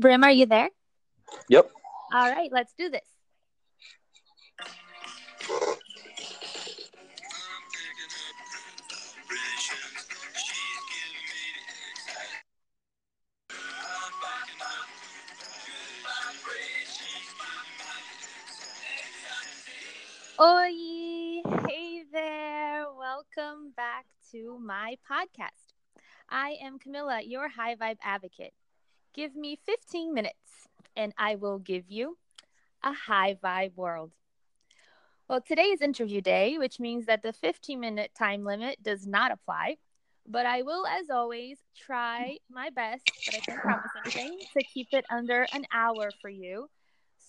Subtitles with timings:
[0.00, 0.70] Brim, are you there?
[1.50, 1.70] Yep.
[2.14, 3.02] All right, let's do this.
[20.40, 21.42] Oi!
[21.68, 22.86] Hey there!
[22.98, 25.74] Welcome back to my podcast.
[26.30, 28.54] I am Camilla, your high vibe advocate.
[29.12, 32.16] Give me 15 minutes and I will give you
[32.82, 34.12] a high vibe world.
[35.28, 39.30] Well, today is interview day, which means that the 15 minute time limit does not
[39.30, 39.76] apply.
[40.26, 44.88] But I will, as always, try my best, but I can't promise anything, to keep
[44.92, 46.68] it under an hour for you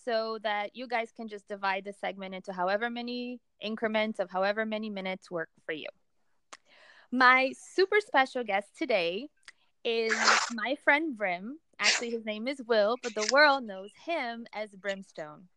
[0.05, 4.65] so that you guys can just divide the segment into however many increments of however
[4.65, 5.87] many minutes work for you.
[7.11, 9.27] My super special guest today
[9.83, 10.13] is
[10.53, 11.57] my friend Brim.
[11.81, 15.47] Actually, his name is Will, but the world knows him as Brimstone.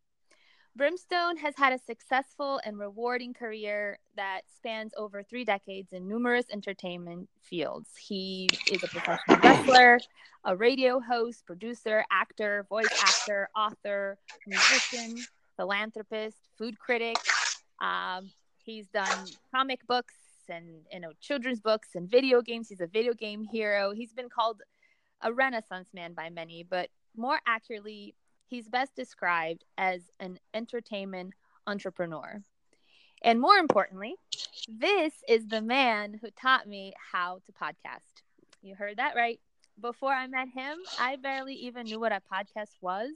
[0.74, 6.46] Brimstone has had a successful and rewarding career that spans over three decades in numerous
[6.50, 7.90] entertainment fields.
[7.96, 10.00] He is a professional wrestler,
[10.44, 14.16] a radio host, producer, actor, voice actor, author,
[14.46, 15.16] musician,
[15.56, 17.18] philanthropist, food critic.
[17.82, 18.30] Um,
[18.64, 20.14] he's done comic books
[20.48, 22.68] and you know children's books and video games.
[22.70, 23.92] He's a video game hero.
[23.92, 24.62] He's been called
[25.24, 28.14] a renaissance man by many, but more accurately,
[28.46, 31.32] he's best described as an entertainment
[31.66, 32.42] entrepreneur.
[33.22, 34.16] And more importantly,
[34.68, 38.22] this is the man who taught me how to podcast.
[38.62, 39.40] You heard that right.
[39.80, 43.10] Before I met him, I barely even knew what a podcast was,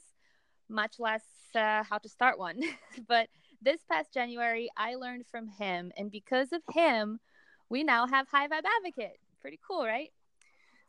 [0.69, 1.22] much less
[1.55, 2.62] uh, how to start one.
[3.09, 3.28] but
[3.61, 5.93] this past January, I learned from him.
[5.97, 7.20] And because of him,
[7.69, 9.19] we now have High Vibe Advocate.
[9.41, 10.11] Pretty cool, right?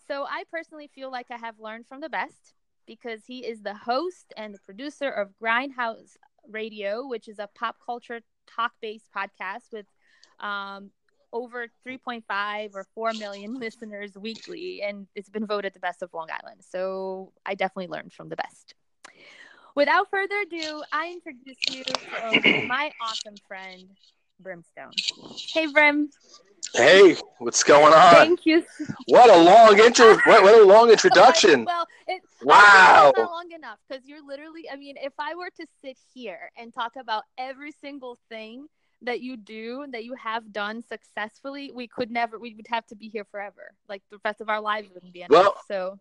[0.09, 2.55] So I personally feel like I have learned from the best
[2.87, 6.17] because he is the host and the producer of Grindhouse
[6.49, 9.85] Radio, which is a pop culture talk based podcast with
[10.39, 10.89] um,
[11.31, 14.81] over 3.5 or 4 million listeners weekly.
[14.81, 16.63] And it's been voted the best of Long Island.
[16.67, 18.73] So I definitely learned from the best.
[19.75, 23.87] Without further ado, I introduce you to my awesome friend,
[24.39, 24.95] Brimstone.
[25.53, 26.09] Hey, Brim.
[26.73, 28.13] Hey, what's going on?
[28.13, 28.63] Thank you.
[29.07, 30.15] What a long intro!
[30.25, 31.65] what, what a long introduction!
[31.65, 34.69] well, it, wow, not long enough because you're literally.
[34.71, 38.67] I mean, if I were to sit here and talk about every single thing
[39.01, 42.37] that you do that you have done successfully, we could never.
[42.37, 43.73] We would have to be here forever.
[43.87, 45.31] Like the rest of our lives wouldn't be enough.
[45.31, 45.99] Well, so.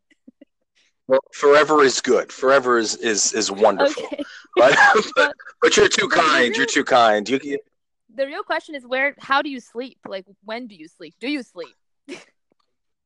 [1.07, 2.31] Well, forever is good.
[2.31, 4.05] Forever is is is wonderful.
[4.05, 4.23] Okay.
[4.57, 4.77] But,
[5.17, 6.55] but, but you're too kind.
[6.55, 7.27] You're too kind.
[7.27, 7.59] You
[8.19, 9.99] the real question is where how do you sleep?
[10.07, 11.15] Like when do you sleep?
[11.21, 11.75] Do you sleep?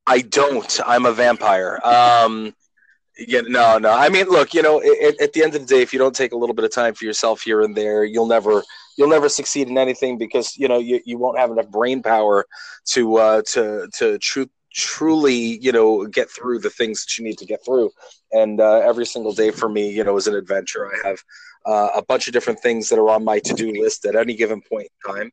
[0.06, 0.80] I don't.
[0.84, 1.78] I'm a vampire.
[1.84, 2.54] Um
[3.18, 3.92] yeah no no.
[3.92, 6.16] I mean look you know it, at the end of the day if you don't
[6.16, 8.62] take a little bit of time for yourself here and there you'll never
[8.96, 12.46] you'll never succeed in anything because you know you, you won't have enough brain power
[12.86, 17.38] to uh to to tru- truly you know get through the things that you need
[17.38, 17.90] to get through.
[18.32, 20.86] And uh, every single day for me you know is an adventure.
[20.86, 21.18] I have
[21.64, 24.60] uh, a bunch of different things that are on my to-do list at any given
[24.60, 25.30] point in time.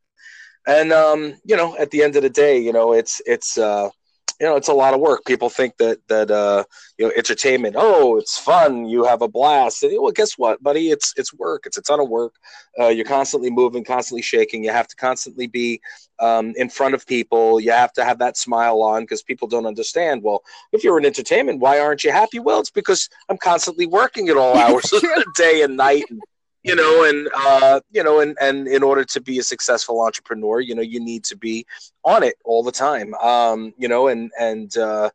[0.68, 3.90] And um, you know at the end of the day you know it's it's uh,
[4.40, 5.26] you know it's a lot of work.
[5.26, 6.64] People think that that uh
[6.98, 9.84] you know entertainment oh it's fun you have a blast.
[9.84, 10.92] And, well guess what buddy?
[10.92, 11.64] It's it's work.
[11.66, 12.36] It's a ton of work.
[12.80, 14.64] Uh, you're constantly moving constantly shaking.
[14.64, 15.82] You have to constantly be
[16.20, 17.60] um, in front of people.
[17.60, 20.24] You have to have that smile on because people don't understand.
[20.24, 22.40] Well if you're in entertainment why aren't you happy?
[22.40, 26.22] Well it's because i'm constantly working at all hours of the day and night and
[26.64, 30.60] you know and uh, you know and and in order to be a successful entrepreneur
[30.60, 31.66] you know you need to be
[32.04, 33.14] on it all the time.
[33.16, 35.10] Um, you know and and uh,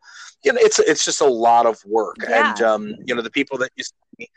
[0.44, 2.50] you know it's it's just a lot of work yeah.
[2.50, 4.28] and um, you know the people that you see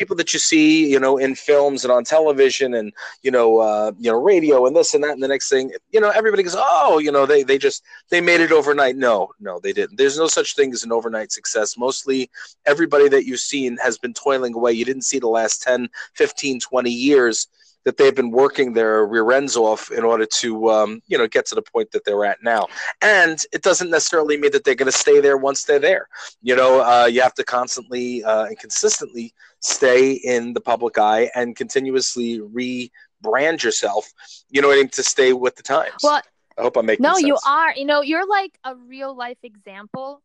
[0.00, 2.90] people that you see, you know, in films and on television and
[3.22, 6.00] you know, uh, you know, radio and this and that and the next thing, you
[6.00, 8.96] know, everybody goes, oh, you know, they they just they made it overnight.
[8.96, 9.96] No, no, they didn't.
[9.96, 11.76] There's no such thing as an overnight success.
[11.76, 12.30] Mostly
[12.66, 14.72] everybody that you've seen has been toiling away.
[14.72, 17.48] You didn't see the last 10, 15, 20 years
[17.84, 21.46] that they've been working their rear ends off in order to um, you know get
[21.46, 22.66] to the point that they're at now.
[23.00, 26.08] And it doesn't necessarily mean that they're going to stay there once they're there.
[26.42, 31.30] You know uh, you have to constantly uh, and consistently stay in the public eye
[31.34, 34.10] and continuously rebrand yourself
[34.50, 36.02] you know what I mean, to stay with the times.
[36.02, 36.22] Well
[36.58, 37.26] i hope i'm making no sense.
[37.26, 37.72] you are.
[37.74, 40.20] You know you're like a real life example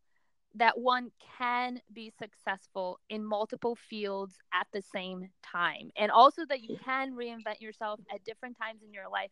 [0.56, 6.62] that one can be successful in multiple fields at the same time and also that
[6.62, 9.31] you can reinvent yourself at different times in your life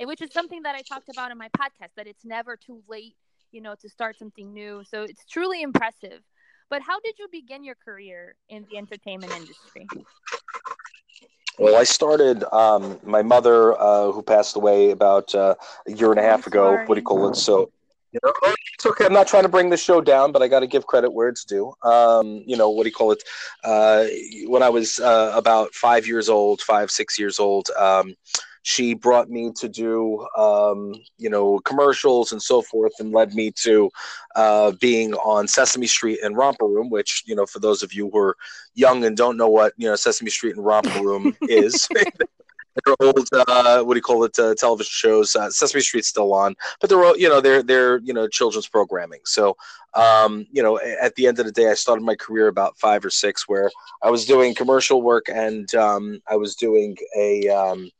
[0.00, 3.16] which is something that i talked about in my podcast that it's never too late
[3.52, 6.22] you know to start something new so it's truly impressive
[6.70, 9.90] But how did you begin your career in the entertainment industry?
[11.58, 12.44] Well, I started.
[12.52, 15.54] Um, my mother, uh, who passed away about uh,
[15.86, 16.82] a year and a half ago.
[16.86, 17.36] What do you call it?
[17.36, 17.70] So,
[18.12, 19.06] you know, oh, it's okay.
[19.06, 21.28] I'm not trying to bring the show down, but I got to give credit where
[21.28, 21.72] it's due.
[21.82, 23.22] Um, you know, what do you call it?
[23.64, 24.04] Uh,
[24.46, 28.14] when I was uh, about five years old, five six years old, um,
[28.64, 33.50] she brought me to do, um, you know, commercials and so forth, and led me
[33.62, 33.90] to
[34.36, 36.90] uh, being on Sesame Street and Romper Room.
[36.90, 38.36] Which, you know, for those of you who are
[38.74, 41.88] young and don't know what you know Sesame Street and Romper Room is.
[42.74, 44.38] They're old, uh, what do you call it?
[44.38, 45.36] Uh, television shows.
[45.36, 48.66] Uh, Sesame Street's still on, but they're all, you know, they're they're you know children's
[48.66, 49.20] programming.
[49.24, 49.56] So,
[49.94, 53.04] um, you know, at the end of the day, I started my career about five
[53.04, 53.70] or six, where
[54.02, 57.90] I was doing commercial work and um, I was doing a um,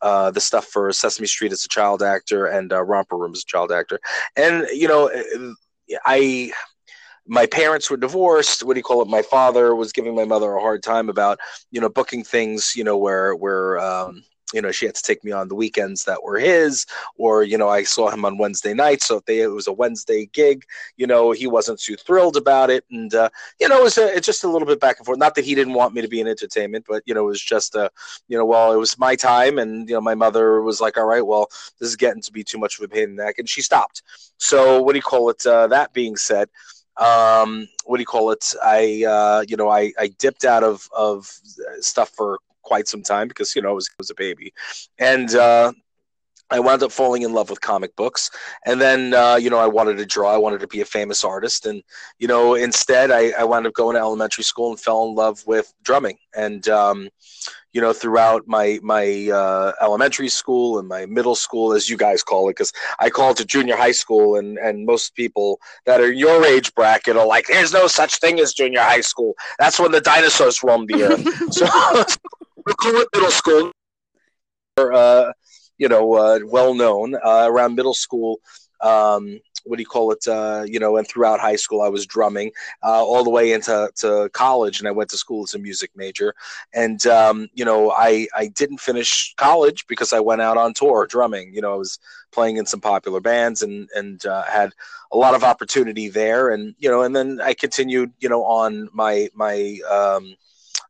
[0.00, 3.42] uh, the stuff for Sesame Street as a child actor and uh, Romper Room as
[3.42, 4.00] a child actor,
[4.36, 5.10] and you know,
[6.06, 6.50] I
[7.26, 8.62] my parents were divorced.
[8.62, 9.08] What do you call it?
[9.08, 11.38] My father was giving my mother a hard time about,
[11.70, 14.22] you know, booking things, you know, where where um,
[14.52, 16.86] you know she had to take me on the weekends that were his,
[17.16, 19.72] or you know, I saw him on Wednesday night So if they, it was a
[19.72, 20.64] Wednesday gig,
[20.96, 23.30] you know, he wasn't too thrilled about it, and uh,
[23.60, 25.18] you know, it was a, it's just a little bit back and forth.
[25.18, 27.42] Not that he didn't want me to be in entertainment, but you know, it was
[27.42, 27.90] just a,
[28.28, 31.06] you know, well, it was my time, and you know, my mother was like, all
[31.06, 31.48] right, well,
[31.80, 33.62] this is getting to be too much of a pain in the neck, and she
[33.62, 34.02] stopped.
[34.36, 35.44] So what do you call it?
[35.46, 36.48] Uh, that being said
[36.98, 38.44] um what do you call it?
[38.62, 41.26] I uh you know i i dipped out of of
[41.80, 44.52] stuff for quite some time because you know i was, I was a baby.
[44.98, 45.72] And uh
[46.50, 48.30] I wound up falling in love with comic books,
[48.66, 50.32] and then uh, you know I wanted to draw.
[50.32, 51.82] I wanted to be a famous artist, and
[52.18, 55.42] you know instead I, I wound up going to elementary school and fell in love
[55.46, 56.18] with drumming.
[56.36, 57.08] And um,
[57.72, 62.22] you know throughout my my uh, elementary school and my middle school, as you guys
[62.22, 66.12] call it, because I call it junior high school, and and most people that are
[66.12, 69.34] your age bracket are like, "There's no such thing as junior high school.
[69.58, 71.66] That's when the dinosaurs roamed the earth." so
[72.66, 73.72] we call it middle school.
[74.76, 75.32] Uh,
[75.78, 78.40] you know, uh, well known uh, around middle school.
[78.80, 80.26] Um, what do you call it?
[80.28, 83.90] Uh, you know, and throughout high school, I was drumming uh, all the way into
[83.96, 86.34] to college, and I went to school as a music major.
[86.74, 91.06] And um, you know, I I didn't finish college because I went out on tour
[91.06, 91.54] drumming.
[91.54, 91.98] You know, I was
[92.30, 94.72] playing in some popular bands and and uh, had
[95.12, 96.50] a lot of opportunity there.
[96.50, 99.78] And you know, and then I continued, you know, on my my.
[99.90, 100.36] Um,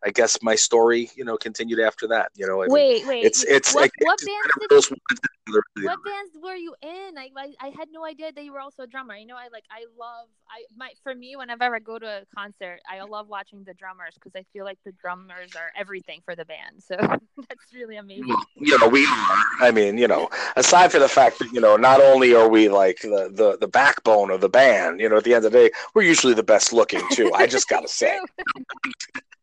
[0.05, 2.31] I guess my story, you know, continued after that.
[2.35, 3.25] You know, I mean, Wait, wait.
[3.25, 6.57] it's it's what, like what it's bands did those ones that literally- what bands were
[6.57, 7.17] you in?
[7.19, 9.15] I, I I had no idea that you were also a drummer.
[9.17, 12.23] You know, I like I love I my for me whenever I go to a
[12.37, 16.35] concert, I love watching the drummers because I feel like the drummers are everything for
[16.37, 16.83] the band.
[16.83, 16.97] So
[17.49, 18.35] that's really amazing.
[18.57, 21.77] you know we are i mean you know aside from the fact that you know
[21.77, 25.25] not only are we like the, the the backbone of the band you know at
[25.25, 28.19] the end of the day we're usually the best looking too i just gotta say.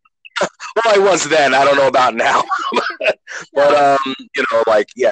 [0.86, 1.54] well i was then.
[1.54, 2.44] I don't know about now.
[3.54, 5.12] But um you know like yeah.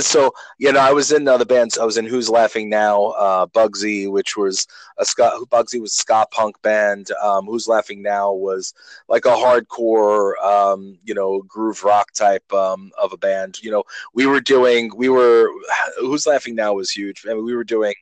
[0.00, 1.78] So you know i was in uh, the bands.
[1.78, 4.66] I was in who's laughing now uh bugsy which was
[4.98, 7.08] a ska bugsy was a ska punk band.
[7.22, 8.74] Um who's laughing now was
[9.08, 13.62] like a hardcore um you know groove rock type um of a band.
[13.62, 15.48] You know we were doing we were
[16.00, 17.24] who's laughing now was huge.
[17.28, 17.94] I mean, we were doing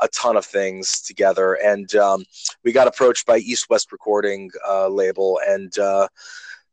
[0.00, 1.54] a ton of things together.
[1.54, 2.24] And um
[2.64, 6.08] we got approached by east west recording uh label and uh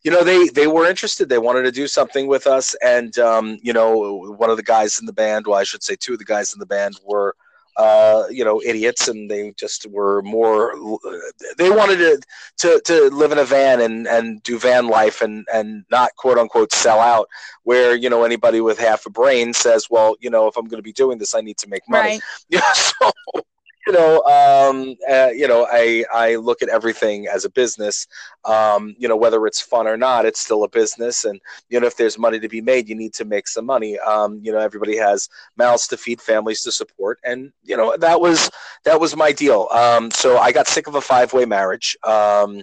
[0.03, 1.29] you know they they were interested.
[1.29, 2.75] They wanted to do something with us.
[2.81, 5.95] And um, you know one of the guys in the band well i should say
[5.95, 7.35] two of the guys in the band were
[7.77, 10.73] uh, you know idiots and they just were more
[11.57, 12.21] they wanted to,
[12.57, 16.37] to to live in a van and and do van life and and not quote
[16.37, 17.27] unquote sell out
[17.63, 20.79] where you know anybody with half a brain says well you know if i'm going
[20.79, 22.21] to be doing this i need to make money Right.
[22.49, 23.11] yeah so
[23.87, 28.07] you know um uh, you know i i look at everything as a business.
[28.45, 31.25] Um you know whether it's fun or not it's still a business.
[31.25, 33.99] And you know if there's money to be made you need to make some money.
[33.99, 37.19] Um you know everybody has mouths to feed families to support.
[37.23, 38.49] And you know that was
[38.85, 39.67] that was my deal.
[39.71, 41.97] Um so i got sick of a five-way marriage.
[42.03, 42.61] Um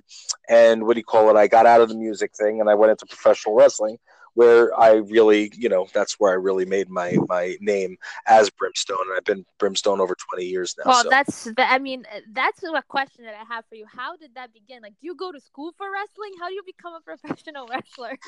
[0.48, 1.36] and what do you call it?
[1.36, 3.98] I got out of the music thing and i went into professional wrestling
[4.34, 7.96] where I really, you know, that's where I really made my my name
[8.26, 10.90] as Brimstone, and I've been Brimstone over twenty years now.
[10.90, 11.10] Well, so.
[11.10, 13.86] that's the, I mean, that's a question that I have for you.
[13.86, 14.82] How did that begin?
[14.82, 16.32] Like, do you go to school for wrestling?
[16.40, 18.18] How do you become a professional wrestler?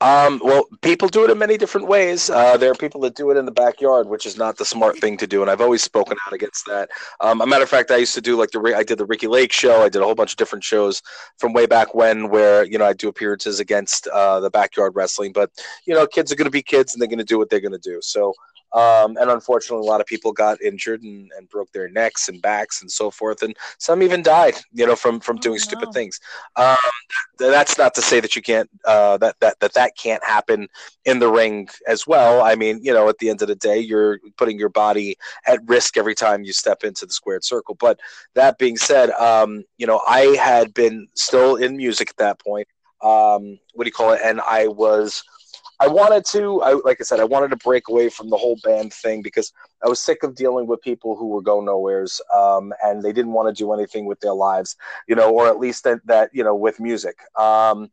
[0.00, 2.28] Um, well, people do it in many different ways.
[2.28, 4.98] Uh, there are people that do it in the backyard, which is not the smart
[4.98, 6.90] thing to do, and I've always spoken out against that.
[7.20, 9.28] Um, a matter of fact, I used to do like the I did the Ricki
[9.28, 9.82] Lake show.
[9.82, 11.02] I did a whole bunch of different shows
[11.38, 15.32] from way back when, where you know I do appearances against uh, the backyard wrestling.
[15.32, 15.50] But
[15.86, 17.60] you know, kids are going to be kids, and they're going to do what they're
[17.60, 18.00] going to do.
[18.02, 18.34] So.
[18.74, 22.40] Um, and unfortunately, a lot of people got injured and, and, broke their necks and
[22.40, 25.58] backs and so forth, and some even died, you know, from from oh, doing no.
[25.58, 26.18] stupid things.
[26.56, 26.76] Um,
[27.38, 30.68] that's not to say that you can't uh, that that that that can't happen
[31.04, 32.40] in the ring as well.
[32.40, 35.60] I mean, you know, at the end of the day, you're putting your body at
[35.66, 37.74] risk every time you step into the squared circle.
[37.74, 38.00] But
[38.34, 42.68] that being said, um, you know, I had been still in music at that point.
[43.02, 44.20] Um, what do you call it?
[44.24, 45.22] And I was
[45.82, 48.56] I wanted to, I, like I said, I wanted to break away from the whole
[48.62, 49.52] band thing because
[49.84, 53.32] I was sick of dealing with people who were go nowheres, um, and they didn't
[53.32, 54.76] want to do anything with their lives,
[55.08, 57.16] you know, or at least that, that you know, with music.
[57.36, 57.90] Um,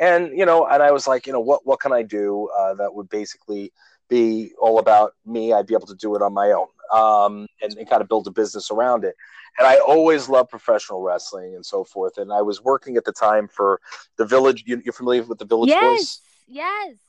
[0.00, 2.74] and you know, and I was like, you know, what what can I do uh,
[2.74, 3.72] that would basically
[4.08, 5.52] be all about me?
[5.52, 8.26] I'd be able to do it on my own, um, and, and kind of build
[8.26, 9.14] a business around it
[9.58, 12.18] and I always loved professional wrestling and so forth.
[12.18, 13.80] And I was working at the time for
[14.16, 14.62] the Village.
[14.66, 16.20] You, are familiar with the Village yes?
[16.46, 17.07] Yes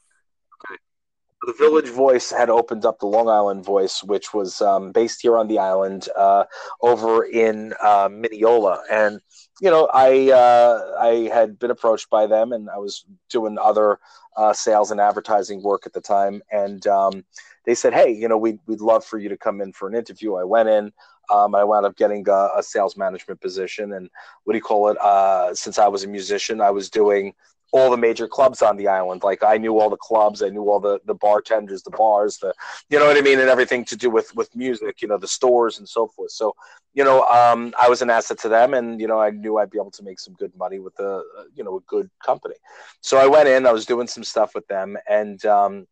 [1.44, 5.38] the Village Voice had opened up the Long Island Voice, which was um, based here
[5.38, 6.44] on the island, uh,
[6.82, 9.22] over in uh, Mineola, and
[9.62, 14.00] you know, I uh, I had been approached by them, and I was doing other
[14.38, 17.26] uh, sales and advertising work at the time, and um,
[17.66, 19.96] they said, "Hey, you know, we'd we'd love for you to come in for an
[19.96, 20.92] interview." I went in.
[21.32, 24.10] Um, I wound up getting a, a, sales management position, and
[24.44, 24.98] what do you call it?
[25.00, 27.34] Uh, since I was a musician, I was doing
[27.72, 29.24] all the major clubs on the island.
[29.24, 32.54] Like I knew all the clubs, I knew all the the bartenders, the bars, the
[32.90, 35.28] you know what I mean, and everything to do with with music, you know, the
[35.28, 36.32] stores and so forth.
[36.32, 36.56] So,
[36.94, 39.72] you know, um, I was an asset to them, and you know, I knew I'd
[39.72, 41.24] be able to make some good money with a
[41.56, 42.56] you know a good company.
[43.02, 45.88] So I went in, I was doing some stuff with them, and um,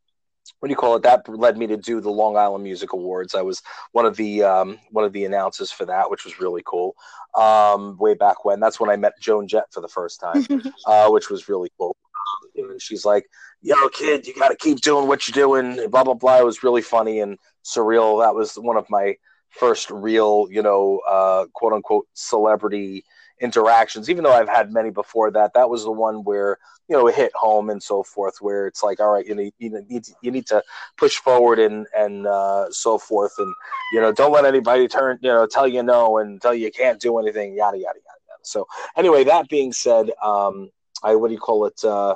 [0.59, 1.03] what do you call it?
[1.03, 3.35] That led me to do the Long Island Music Awards.
[3.35, 3.61] I was
[3.91, 6.95] one of the um, one of the announcers for that, which was really cool.
[7.37, 10.45] Um, way back when, that's when I met Joan Jett for the first time,
[10.85, 11.95] uh, which was really cool.
[12.55, 13.25] And she's like,
[13.61, 16.39] "Yo, kid, you got to keep doing what you're doing." Blah blah blah.
[16.39, 18.23] It was really funny and surreal.
[18.23, 19.15] That was one of my
[19.49, 23.05] first real, you know, uh, quote unquote celebrity
[23.39, 24.09] interactions.
[24.09, 27.15] Even though I've had many before that, that was the one where you know it
[27.15, 30.13] hit home and so forth where it's like all right you need you need to,
[30.21, 30.63] you need to
[30.97, 33.53] push forward and and uh, so forth and
[33.93, 36.99] you know don't let anybody turn you know tell you no and tell you can't
[36.99, 38.39] do anything yada yada yada, yada.
[38.41, 38.65] so
[38.95, 40.69] anyway that being said um
[41.03, 42.15] i what do you call it uh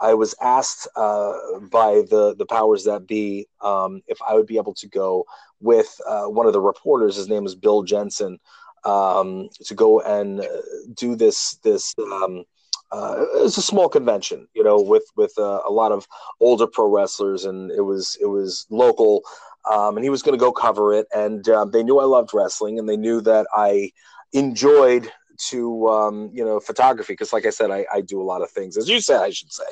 [0.00, 1.32] I was asked uh,
[1.70, 5.24] by the the powers that be um, if I would be able to go
[5.60, 7.14] with uh, one of the reporters.
[7.14, 8.40] His name is Bill Jensen
[8.84, 10.46] um, to go and uh,
[10.94, 12.44] do this this um,
[12.92, 16.06] uh, it was a small convention, you know, with with uh, a lot of
[16.40, 19.22] older pro wrestlers, and it was it was local,
[19.70, 22.34] um, and he was going to go cover it, and um, they knew I loved
[22.34, 23.92] wrestling, and they knew that I
[24.32, 25.10] enjoyed
[25.48, 28.50] to um, you know photography because, like I said, I, I do a lot of
[28.50, 29.64] things, as you said, I should say,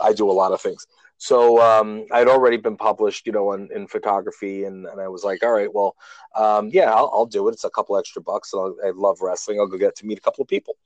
[0.00, 0.86] I do a lot of things.
[1.18, 5.24] So um, I'd already been published, you know, in, in photography, and, and I was
[5.24, 5.96] like, all right, well,
[6.36, 7.52] um, yeah, I'll, I'll do it.
[7.52, 8.52] It's a couple extra bucks.
[8.52, 9.58] and I love wrestling.
[9.58, 10.76] I'll go get to meet a couple of people.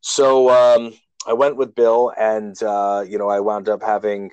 [0.00, 0.94] So um,
[1.26, 4.30] I went with Bill, and uh, you know, I wound up having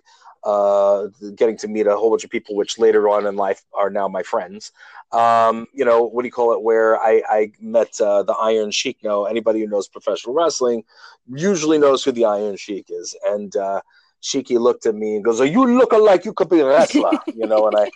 [0.48, 3.90] uh, getting to meet a whole bunch of people, which later on in life are
[3.90, 4.72] now my friends.
[5.12, 6.62] Um, you know, what do you call it?
[6.62, 8.98] Where I, I met uh, the Iron Sheik.
[9.04, 10.84] Now, anybody who knows professional wrestling
[11.28, 13.82] usually knows who the Iron Sheik is, and uh,
[14.24, 17.20] Sheiky looked at me and goes, "Are you looking like you could be a wrestler?"
[17.36, 17.92] you know, and I.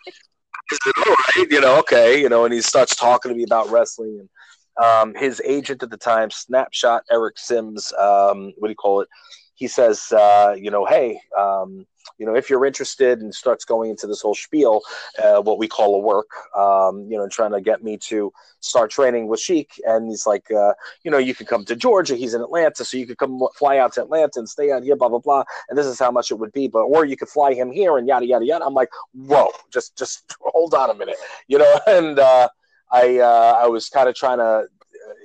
[0.71, 3.69] said, all right, you know, okay, you know, and he starts talking to me about
[3.69, 4.29] wrestling and
[4.77, 9.09] um, his agent at the time, Snapshot Eric Sims, um, what do you call it?
[9.55, 11.85] He says, uh, you know, hey, um,
[12.17, 14.81] you know, if you're interested and starts going into this whole spiel,
[15.23, 18.91] uh, what we call a work, um, you know, trying to get me to start
[18.91, 19.81] training with Sheik.
[19.85, 22.15] And he's like, uh, you know, you could come to Georgia.
[22.15, 22.85] He's in Atlanta.
[22.85, 25.43] So you could come fly out to Atlanta and stay out here, blah, blah, blah.
[25.69, 26.67] And this is how much it would be.
[26.67, 28.65] But, or you could fly him here and yada, yada, yada.
[28.65, 31.17] I'm like, whoa, just, just hold on a minute,
[31.47, 32.47] you know, and, uh,
[32.91, 34.63] I uh, I was kind of trying to, uh,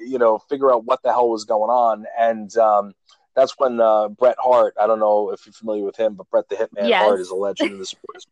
[0.00, 2.94] you know, figure out what the hell was going on, and um,
[3.36, 4.74] that's when uh, Bret Hart.
[4.80, 7.04] I don't know if you're familiar with him, but Bret the Hitman yes.
[7.04, 8.24] Hart is a legend in the sport.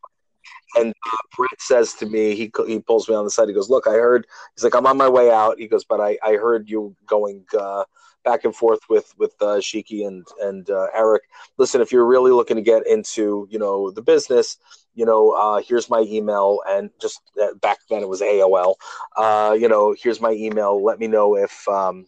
[0.77, 3.49] And uh, Bret says to me, he he pulls me on the side.
[3.49, 6.01] He goes, "Look, I heard." He's like, "I'm on my way out." He goes, "But
[6.01, 7.85] I I heard you going." Uh,
[8.25, 11.25] back and forth with with uh, Sheiky and and uh, Eric.
[11.59, 14.59] Listen, if you're really looking to get into you know the business,
[14.95, 18.75] you know, uh, here's my email, and just uh, back then it was AOL.
[19.17, 20.83] Uh, you know, here's my email.
[20.83, 22.07] Let me know if um,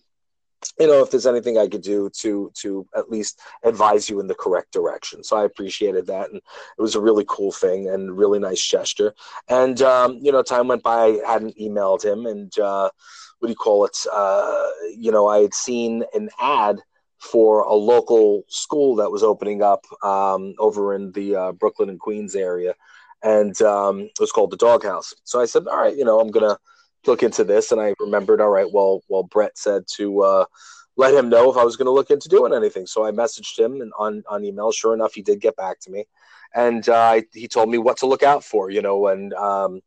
[0.79, 4.27] you know if there's anything I could do to to at least advise you in
[4.27, 5.23] the correct direction.
[5.25, 9.15] So I appreciated that, and it was a really cool thing and really nice gesture.
[9.49, 11.21] And um, you know, time went by.
[11.27, 12.91] I hadn't emailed him, and uh,
[13.39, 13.97] what do you call it?
[14.13, 16.81] Uh, you know, I had seen an ad
[17.19, 22.01] for a local school that was opening up um, over in the uh, Brooklyn and
[22.01, 22.75] Queens area.
[23.23, 25.15] and um, it was called the Doghouse.
[25.25, 26.59] So I said, all right, you know, I'm gonna
[27.07, 30.45] look into this, and I remembered, all right, well, well, Bret said to uh,
[30.97, 32.87] let him know if I was going to look into doing anything.
[32.87, 34.73] So I messaged him and on on email.
[34.73, 36.05] Sure enough, he did get back to me,
[36.55, 38.71] and uh, he told me what to look out for.
[38.71, 39.81] You know, and um,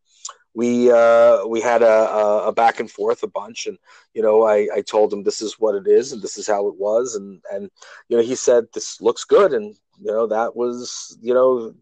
[0.53, 3.77] we uh, we had a, a, back and forth a bunch, and
[4.13, 6.67] you know, I, I told him this is what it is and this is how
[6.67, 7.69] it was, and and
[8.07, 11.73] you know, he said this looks good, and you know, that was you know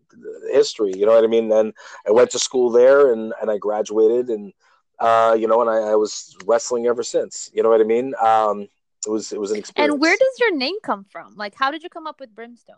[0.51, 0.93] history.
[0.95, 1.51] You know what I mean?
[1.51, 1.73] And
[2.07, 4.53] I went to school there, and and I graduated, and
[4.99, 7.49] uh, you know, and I, I was wrestling ever since.
[7.53, 8.13] You know what I mean?
[8.21, 8.67] Um,
[9.05, 9.93] it was it was an experience.
[9.93, 11.35] And where does your name come from?
[11.35, 12.75] Like, how did you come up with Brimstone?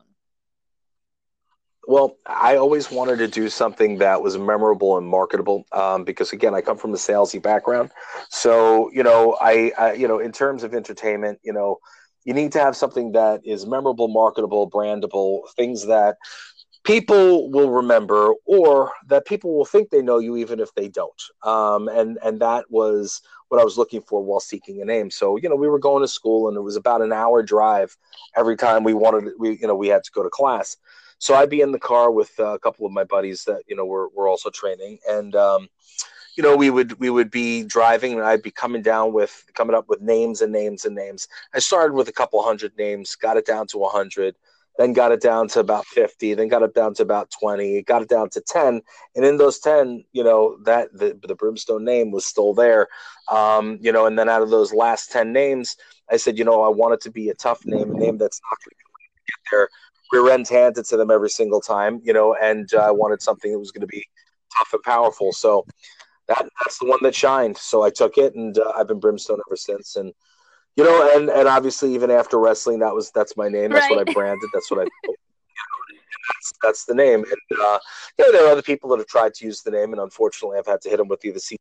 [1.88, 6.54] Well, I always wanted to do something that was memorable and marketable um, because, again,
[6.54, 7.90] I come from a salesy background.
[8.30, 11.80] So, you know, I, I, you know, in terms of entertainment, you know,
[12.26, 16.18] you need to have something that is memorable, marketable, brandable, things that
[16.90, 21.22] people will remember or that people will think they know you even if they don't.
[21.44, 25.12] Um, and and that was what I was looking for while seeking a name.
[25.12, 27.96] So, you know, we were going to school and it was about an hour drive
[28.36, 30.78] every time we wanted we you know, we had to go to class.
[31.20, 33.76] So I'd be in the car with uh, a couple of my buddies that you
[33.76, 35.68] know were were also training, and um,
[36.38, 39.76] you know we would we would be driving, and I'd be coming down with coming
[39.76, 41.28] up with names and names and names.
[41.54, 44.38] I started with a couple hundred names, got it down to a hundred,
[44.80, 48.02] then got it down to about 50 then got it down to about 20 got
[48.02, 48.82] it down to 10
[49.16, 52.88] and in those 10 you know that the, the brimstone name was still there
[53.32, 55.78] um, you know and then out of those last 10 names
[56.10, 58.42] i said you know i want it to be a tough name a name that's
[58.50, 59.70] not going to get there
[60.12, 63.52] rear ends handed to them every single time, you know, and uh, I wanted something
[63.52, 64.06] that was going to be
[64.58, 65.32] tough and powerful.
[65.32, 65.66] So
[66.28, 67.58] that that's the one that shined.
[67.58, 69.96] So I took it, and uh, I've been Brimstone ever since.
[69.96, 70.14] And
[70.80, 73.72] you know, and and obviously even after wrestling, that was that's my name.
[73.72, 73.98] That's right.
[73.98, 74.50] what I branded.
[74.54, 74.84] That's what I.
[75.04, 77.26] that's that's the name.
[77.26, 77.80] And uh,
[78.18, 80.58] you know, there are other people that have tried to use the name, and unfortunately,
[80.58, 81.40] I've had to hit them with either.
[81.40, 81.58] C-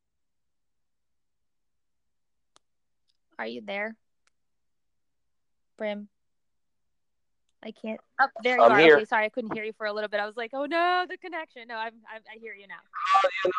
[3.41, 3.97] Are you there,
[5.77, 6.09] Brim?
[7.61, 8.01] I can't.
[8.21, 8.79] Oh, there you I'm are.
[8.79, 8.97] Here.
[8.99, 10.21] Okay, sorry, I couldn't hear you for a little bit.
[10.21, 11.67] I was like, oh no, the connection.
[11.67, 13.51] No, I'm, I'm i hear you now.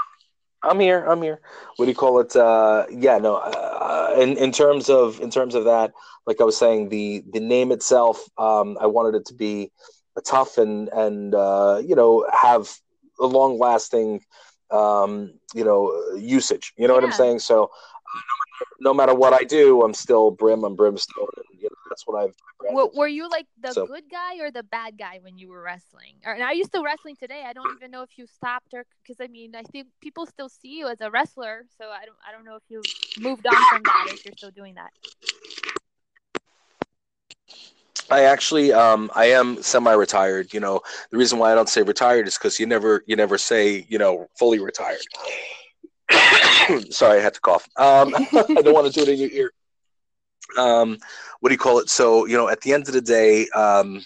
[0.64, 1.06] I'm here.
[1.06, 1.40] I'm here.
[1.78, 2.36] What do you call it?
[2.36, 3.36] Uh, yeah, no.
[3.38, 5.94] Uh, in in terms of in terms of that,
[6.26, 9.72] like I was saying, the the name itself, um, I wanted it to be
[10.18, 12.70] a tough and and uh, you know have
[13.20, 14.22] a long lasting,
[14.72, 16.74] um, you know, usage.
[16.78, 17.02] You know yeah.
[17.02, 17.40] what I'm saying?
[17.40, 20.64] So, uh, no matter what I do, I'm still brim.
[20.64, 21.28] I'm brimstone.
[21.38, 21.69] And, you
[22.00, 22.36] that's what I've.
[22.74, 23.86] Well, were you like the so.
[23.86, 26.16] good guy or the bad guy when you were wrestling?
[26.26, 27.44] Or, and are you still wrestling today?
[27.46, 30.50] I don't even know if you stopped or because I mean I think people still
[30.50, 31.66] see you as a wrestler.
[31.78, 32.82] So I don't I don't know if you
[33.20, 34.92] moved on from that if you're still doing that.
[38.12, 40.52] I actually, um, I am semi-retired.
[40.52, 40.82] You know,
[41.12, 44.00] the reason why I don't say retired is because you never, you never say, you
[44.00, 44.98] know, fully retired.
[46.90, 47.70] Sorry, I had to cough.
[47.78, 49.52] Um, I don't want to do it in your ear.
[50.58, 50.98] Um,
[51.40, 51.90] what do you call it?
[51.90, 54.04] So, you know, at the end of the day, um,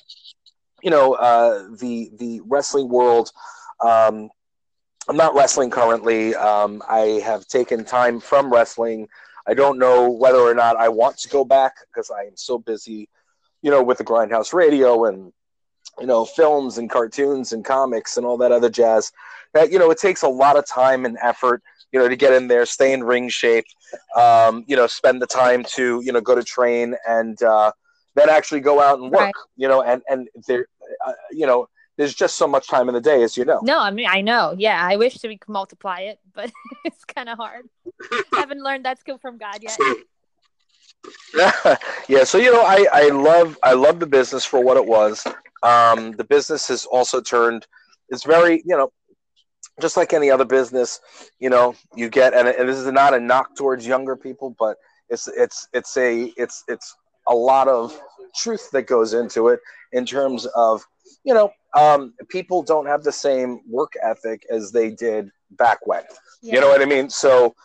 [0.82, 3.32] you know, uh, the the wrestling world.
[3.80, 4.30] Um,
[5.08, 6.34] I'm not wrestling currently.
[6.36, 9.08] Um, I have taken time from wrestling.
[9.46, 12.58] I don't know whether or not I want to go back because I am so
[12.58, 13.10] busy,
[13.62, 15.34] you know, with the Grindhouse Radio and
[16.00, 19.12] you know films and cartoons and comics and all that other jazz.
[19.54, 21.62] That you know, it takes a lot of time and effort
[21.94, 23.66] you know, to get in there, stay in ring shape,
[24.18, 27.72] um, you know, spend the time to, you know, go to train and uh,
[28.16, 29.34] then actually go out and work, right.
[29.56, 30.66] you know, and, and there,
[31.06, 33.60] uh, you know, there's just so much time in the day, as you know.
[33.62, 34.56] No, I mean, I know.
[34.58, 34.84] Yeah.
[34.84, 36.52] I wish we could multiply it, but
[36.86, 37.70] it's kind of hard.
[38.12, 39.78] I haven't learned that skill from God yet.
[42.08, 42.24] yeah.
[42.24, 45.26] So, you know, I, I love, I love the business for what it was.
[45.62, 47.68] Um, the business has also turned,
[48.10, 48.92] it's very, you know,
[49.82, 51.00] just like any other business,
[51.40, 54.78] you know, you get and, and this is not a knock towards younger people, but
[55.10, 56.96] it's it's it's a it's it's
[57.28, 58.00] a lot of
[58.36, 59.60] truth that goes into it
[59.92, 60.84] in terms of
[61.24, 66.04] you know um, people don't have the same work ethic as they did back when.
[66.42, 66.56] Yeah.
[66.56, 67.10] You know what I mean?
[67.10, 67.56] So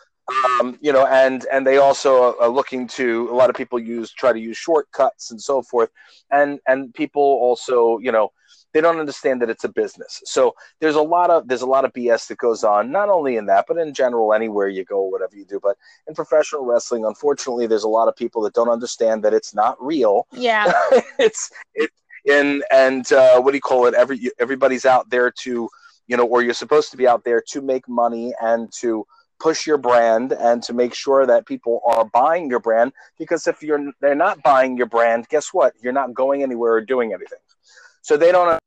[0.59, 4.11] um, you know, and and they also are looking to a lot of people use
[4.11, 5.89] try to use shortcuts and so forth,
[6.31, 8.31] and and people also you know
[8.73, 10.21] they don't understand that it's a business.
[10.25, 13.37] So there's a lot of there's a lot of BS that goes on, not only
[13.37, 15.59] in that, but in general, anywhere you go, whatever you do.
[15.61, 15.77] But
[16.07, 19.81] in professional wrestling, unfortunately, there's a lot of people that don't understand that it's not
[19.83, 20.27] real.
[20.31, 20.71] Yeah,
[21.19, 21.91] it's it
[22.29, 23.93] and and uh, what do you call it?
[23.93, 25.69] Every everybody's out there to
[26.07, 29.05] you know, or you're supposed to be out there to make money and to
[29.39, 33.63] push your brand and to make sure that people are buying your brand because if
[33.63, 37.39] you're they're not buying your brand guess what you're not going anywhere or doing anything
[38.01, 38.59] so they don't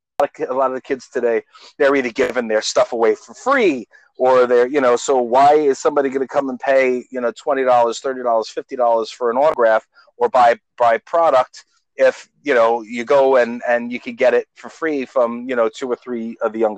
[0.49, 1.42] a lot of the kids today
[1.79, 3.87] they're either giving their stuff away for free
[4.18, 7.33] or they're you know so why is somebody going to come and pay you know
[7.33, 11.64] $20 $30 $50 for an autograph or buy buy product
[11.97, 15.57] if you know you go and and you can get it for free from you
[15.57, 16.77] know two or three of the young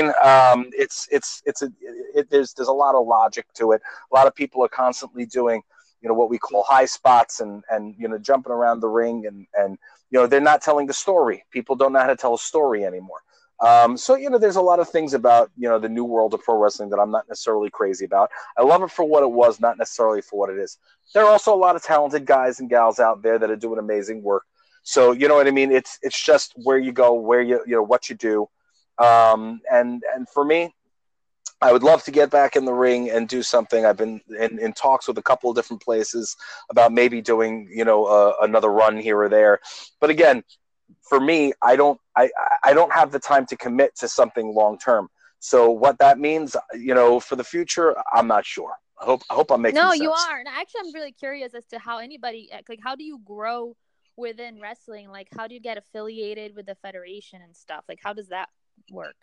[0.00, 1.70] um, it's it's it's a
[2.14, 3.82] it, there's there's a lot of logic to it.
[4.12, 5.62] A lot of people are constantly doing
[6.00, 9.26] you know what we call high spots and and you know jumping around the ring
[9.26, 9.78] and and
[10.10, 11.44] you know they're not telling the story.
[11.50, 13.20] People don't know how to tell a story anymore.
[13.60, 16.32] Um, so you know, there's a lot of things about you know the new world
[16.34, 18.30] of pro wrestling that I'm not necessarily crazy about.
[18.56, 20.78] I love it for what it was, not necessarily for what it is.
[21.12, 23.78] There are also a lot of talented guys and gals out there that are doing
[23.78, 24.44] amazing work.
[24.84, 25.72] So you know what I mean.
[25.72, 28.48] It's it's just where you go, where you you know what you do,
[29.04, 30.72] um, and and for me,
[31.60, 33.84] I would love to get back in the ring and do something.
[33.84, 36.36] I've been in, in talks with a couple of different places
[36.70, 39.58] about maybe doing, you know, uh, another run here or there.
[40.00, 40.44] But again,
[41.08, 42.30] for me, I don't, I,
[42.62, 45.08] I don't have the time to commit to something long term.
[45.40, 48.74] So what that means, you know, for the future, I'm not sure.
[49.00, 49.80] I hope, I hope I'm making.
[49.80, 50.02] No, sense.
[50.02, 50.38] you are.
[50.38, 53.76] And actually, I'm really curious as to how anybody, like, how do you grow
[54.16, 55.08] within wrestling?
[55.10, 57.84] Like, how do you get affiliated with the federation and stuff?
[57.88, 58.48] Like, how does that
[58.90, 59.14] work?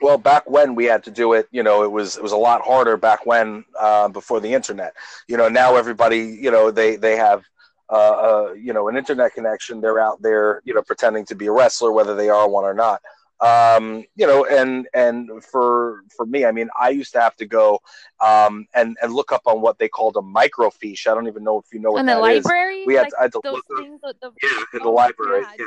[0.00, 2.36] Well back when we had to do it you know it was it was a
[2.36, 4.94] lot harder back when uh, before the internet.
[5.28, 7.44] You know now everybody you know they they have
[7.90, 9.80] uh, uh, you know an internet connection.
[9.80, 12.74] They're out there you know pretending to be a wrestler whether they are one or
[12.74, 13.00] not.
[13.40, 17.46] Um, you know and and for for me i mean i used to have to
[17.46, 17.80] go
[18.20, 21.06] um, and and look up on what they called a microfiche.
[21.06, 22.44] I don't even know if you know what in the that is.
[22.44, 22.84] library?
[22.86, 24.92] we had, like I had to look up, things that the yeah in the Oh,
[24.92, 25.66] library yeah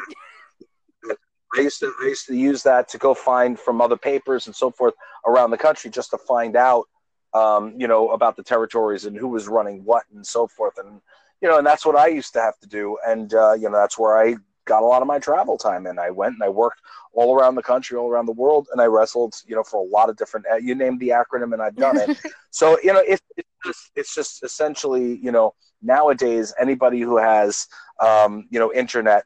[1.58, 4.56] I used to I used to use that to go find from other papers and
[4.56, 4.94] so forth
[5.26, 6.88] around the country just to find out,
[7.34, 11.02] um, you know, about the territories and who was running what and so forth, and
[11.42, 13.78] you know, and that's what I used to have to do, and uh, you know,
[13.78, 14.36] that's where I
[14.66, 15.98] got a lot of my travel time in.
[15.98, 16.82] I went and I worked
[17.14, 19.90] all around the country, all around the world, and I wrestled, you know, for a
[19.90, 20.46] lot of different.
[20.52, 22.18] uh, You name the acronym, and I've done it.
[22.52, 27.68] so you know, it, it's just, it's just essentially, you know, nowadays anybody who has,
[28.00, 29.26] um, you know, internet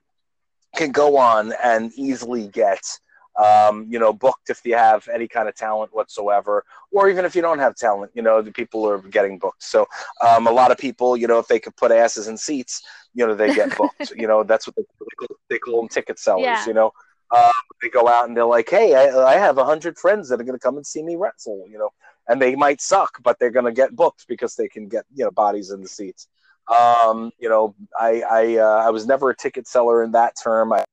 [0.75, 2.81] can go on and easily get
[3.43, 7.35] um, you know booked if you have any kind of talent whatsoever or even if
[7.35, 9.63] you don't have talent you know the people are getting booked.
[9.63, 9.85] So
[10.25, 12.81] um, a lot of people you know if they could put asses in seats
[13.13, 14.11] you know they get booked.
[14.15, 16.65] You know that's what they, they, call, they call them ticket sellers Yeah.
[16.67, 16.91] you know.
[17.35, 20.39] Um, they go out and they're like hey i, I have a hundred friends that
[20.39, 21.89] are going to come and see me wrestle you know
[22.27, 25.25] and they might suck but they're going to get booked because they can get you
[25.25, 26.27] know bodies in the seats
[26.67, 30.73] um, you know, I I, uh, I was never a ticket seller in that term.
[30.73, 30.83] I,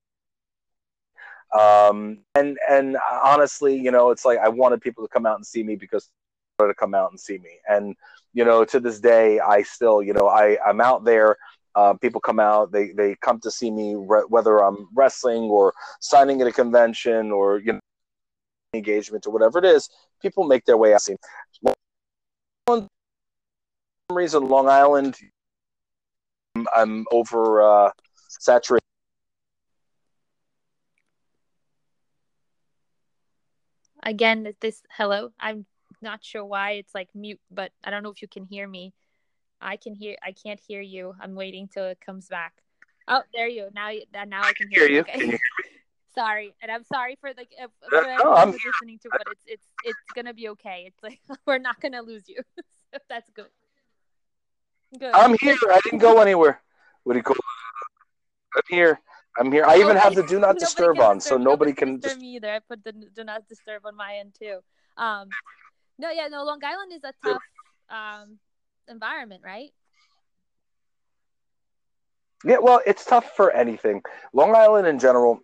[1.58, 5.46] um, and and honestly, you know, it's like I wanted people to come out and
[5.46, 6.10] see me because
[6.60, 7.58] to come out and see me.
[7.68, 7.96] And
[8.34, 11.36] you know, to this day, I still, you know, I I'm out there.
[11.74, 15.72] Uh, people come out, they they come to see me, re- whether I'm wrestling or
[16.00, 17.80] signing at a convention or you know
[18.74, 19.88] engagement or whatever it is.
[20.20, 21.02] People make their way out.
[22.66, 22.88] For some
[24.10, 25.16] reason, Long Island
[26.54, 27.90] I'm, I'm over uh,
[28.28, 28.82] saturated.
[34.02, 35.30] Again, this hello.
[35.38, 35.64] I'm
[36.00, 38.92] not sure why it's like mute, but I don't know if you can hear me.
[39.60, 40.16] I can hear.
[40.22, 41.14] I can't hear you.
[41.20, 42.52] I'm waiting till it comes back.
[43.06, 43.68] Oh, there you.
[43.74, 45.00] Now, you- now I can hear, Hear you?
[45.02, 45.18] Okay.
[45.18, 45.38] Can you
[46.14, 49.66] Sorry, and I'm sorry for like if, for no, I'm listening to, but it's it's
[49.82, 50.84] it's gonna be okay.
[50.86, 52.36] It's like we're not gonna lose you.
[52.92, 53.46] so that's good.
[54.98, 55.14] Good.
[55.14, 55.56] I'm here.
[55.70, 56.60] I didn't go anywhere.
[57.04, 57.36] What do you call?
[58.56, 59.00] I'm here.
[59.38, 59.64] I'm here.
[59.64, 61.96] I even have the do not disturb on, so disturb- nobody can.
[61.98, 62.50] disturb Dis- me either.
[62.52, 64.58] I put the do not disturb on my end too.
[64.96, 65.30] Um,
[65.98, 66.44] no, yeah, no.
[66.44, 67.42] Long Island is a tough
[67.88, 68.38] um
[68.88, 69.70] environment, right?
[72.44, 74.02] yeah, well, it's tough for anything.
[74.32, 75.40] Long Island in general.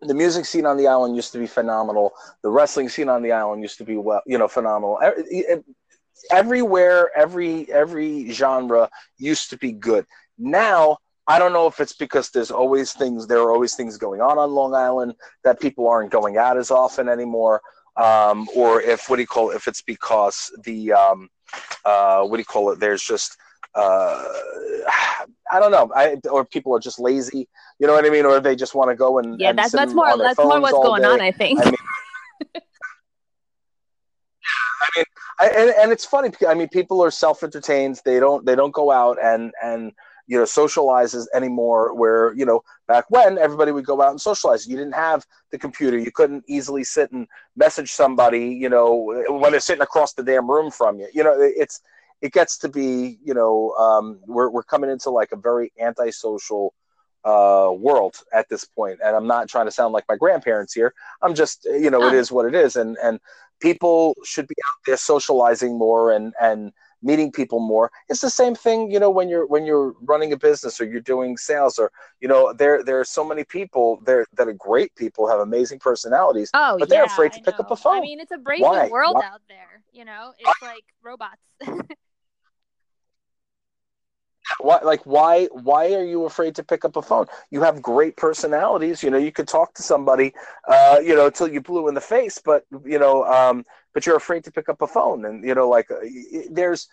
[0.00, 2.12] The music scene on the island used to be phenomenal.
[2.42, 4.98] The wrestling scene on the island used to be well, you know, phenomenal.
[5.30, 5.64] E- it-
[6.30, 10.06] Everywhere, every every genre used to be good.
[10.38, 14.20] Now, I don't know if it's because there's always things there are always things going
[14.20, 17.60] on on Long Island that people aren't going out as often anymore,
[17.96, 19.56] um, or if what do you call it?
[19.56, 21.28] If it's because the um,
[21.84, 22.80] uh, what do you call it?
[22.80, 23.36] There's just
[23.74, 24.22] uh,
[25.52, 25.90] I don't know.
[25.94, 27.48] I or people are just lazy.
[27.78, 28.24] You know what I mean?
[28.24, 30.72] Or they just want to go and Yeah, and that's that's more that's more what's
[30.72, 31.08] going day.
[31.08, 31.20] on.
[31.20, 31.60] I think.
[31.60, 31.74] I mean,
[34.84, 35.04] I, mean,
[35.40, 36.30] and, and it's funny.
[36.46, 38.00] I mean, people are self-entertained.
[38.04, 39.92] They don't they don't go out and and
[40.26, 41.94] you know socializes anymore.
[41.94, 44.66] Where you know back when everybody would go out and socialize.
[44.66, 45.98] You didn't have the computer.
[45.98, 48.48] You couldn't easily sit and message somebody.
[48.48, 51.08] You know when they're sitting across the damn room from you.
[51.12, 51.80] You know it's
[52.20, 56.74] it gets to be you know um, we're we're coming into like a very antisocial
[57.24, 58.98] uh, world at this point.
[59.04, 60.94] And I'm not trying to sound like my grandparents here.
[61.22, 62.76] I'm just, you know, it is what it is.
[62.76, 63.18] And and
[63.64, 66.72] people should be out there socializing more and and
[67.02, 67.90] meeting people more.
[68.08, 71.00] It's the same thing, you know, when you're when you're running a business or you're
[71.14, 74.94] doing sales or you know, there there are so many people there that are great
[74.96, 77.64] people, have amazing personalities, oh, but they're yeah, afraid to I pick know.
[77.64, 77.98] up a phone.
[77.98, 78.84] I mean, it's a brave Why?
[78.84, 79.24] new world Why?
[79.24, 79.82] out there.
[79.92, 81.42] You know, it's like robots.
[84.60, 87.26] why like why why are you afraid to pick up a phone?
[87.50, 90.32] You have great personalities you know you could talk to somebody
[90.68, 94.16] uh you know till you blew in the face but you know um but you're
[94.16, 95.96] afraid to pick up a phone and you know like uh,
[96.50, 96.88] there's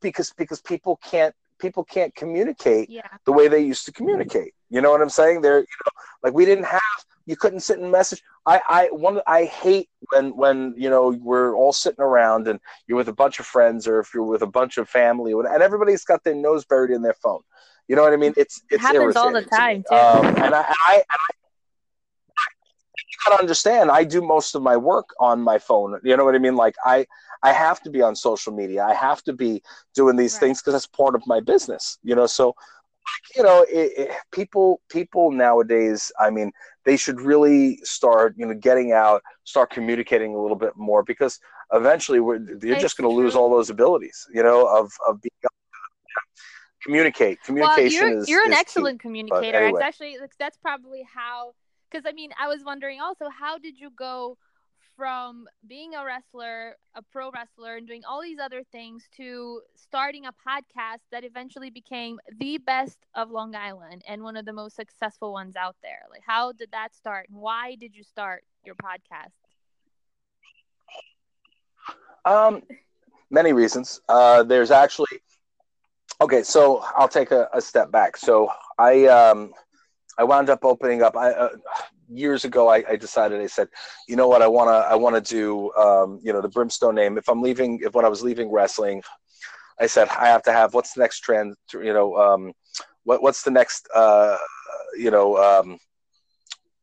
[0.00, 3.02] because because people can't people can't communicate yeah.
[3.24, 4.54] the way they used to communicate.
[4.70, 5.40] You know what i'm saying?
[5.40, 6.80] They're you know like we didn't have
[7.28, 8.22] you couldn't sit and message.
[8.46, 12.98] I i one i hate when when you know we're all sitting around and you're
[12.98, 16.04] with a bunch of friends or if you're with a bunch of family and everybody's
[16.04, 17.40] got their nose buried in their phone.
[17.88, 18.34] You know what i mean?
[18.36, 20.10] It's It it's happens all the time, too.
[20.10, 21.32] um, and i and i, and I
[23.10, 25.98] you gotta understand i do most of my work on my phone.
[26.04, 26.56] You know what i mean?
[26.56, 27.06] Like i
[27.42, 28.84] i have to be on social media.
[28.84, 29.62] I have to be
[29.94, 30.38] doing these Right.
[30.38, 32.26] things because that's part of my business you know?
[32.26, 32.54] So
[33.36, 36.52] you know it, it, people people nowadays i mean
[36.84, 41.38] they should really start you know getting out start communicating a little bit more because
[41.72, 45.20] eventually we're, you're It's just going to lose all those abilities you know of of
[45.22, 45.32] being
[46.82, 48.60] communicate Well, communication you're is you're an is key.
[48.60, 49.56] excellent communicator.
[49.56, 49.80] anyway.
[49.80, 51.54] It's actually that's probably how.
[51.90, 54.36] Because I mean, I was wondering also, how did you go
[54.98, 60.26] from being a wrestler, a pro wrestler, and doing all these other things to starting
[60.26, 64.74] a podcast that eventually became the best of Long Island and one of the most
[64.74, 66.00] successful ones out there?
[66.10, 67.26] Like, how did that start?
[67.30, 69.30] Why did you start your podcast?
[72.24, 72.62] Um,
[73.30, 74.00] many reasons.
[74.08, 75.20] Uh, there's actually
[76.20, 76.42] okay.
[76.42, 78.16] So I'll take a, a step back.
[78.16, 79.52] So I um,
[80.18, 81.16] I wound up opening up.
[81.16, 81.50] I uh,
[82.08, 83.40] years ago I, I decided.
[83.40, 83.68] I said,
[84.08, 84.42] you know what?
[84.42, 87.18] I wanna I wanna do um, you know the Brimstone name.
[87.18, 89.02] If I'm leaving, if when I was leaving wrestling,
[89.80, 91.54] I said I have to have what's the next trend.
[91.72, 92.52] You know, um,
[93.04, 94.36] what what's the next uh,
[94.96, 95.78] you know um,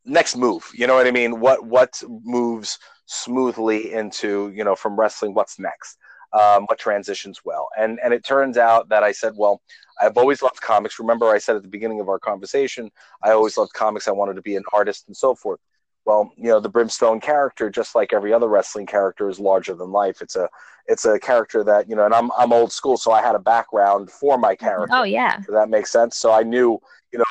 [0.05, 0.69] next move?
[0.73, 1.39] You know what I mean?
[1.39, 5.33] What what moves smoothly into you know from wrestling?
[5.33, 5.97] What's next?
[6.35, 7.69] Um, what transitions well.
[7.77, 9.61] And and it turns out that I said, well,
[10.01, 10.99] I've always loved comics.
[10.99, 12.91] Remember, I said at the beginning of our conversation,
[13.23, 14.07] I always loved comics.
[14.07, 15.59] I wanted to be an artist and so forth.
[16.05, 19.91] Well, you know, the Brimstone character, just like every other wrestling character, is larger than
[19.91, 20.21] life.
[20.21, 20.47] It's a
[20.87, 23.39] it's a character that you know, and I'm I'm old school, so I had a
[23.39, 24.95] background for my character.
[24.95, 26.17] Oh yeah, Does that makes sense?
[26.17, 26.79] So I knew,
[27.11, 27.25] you know,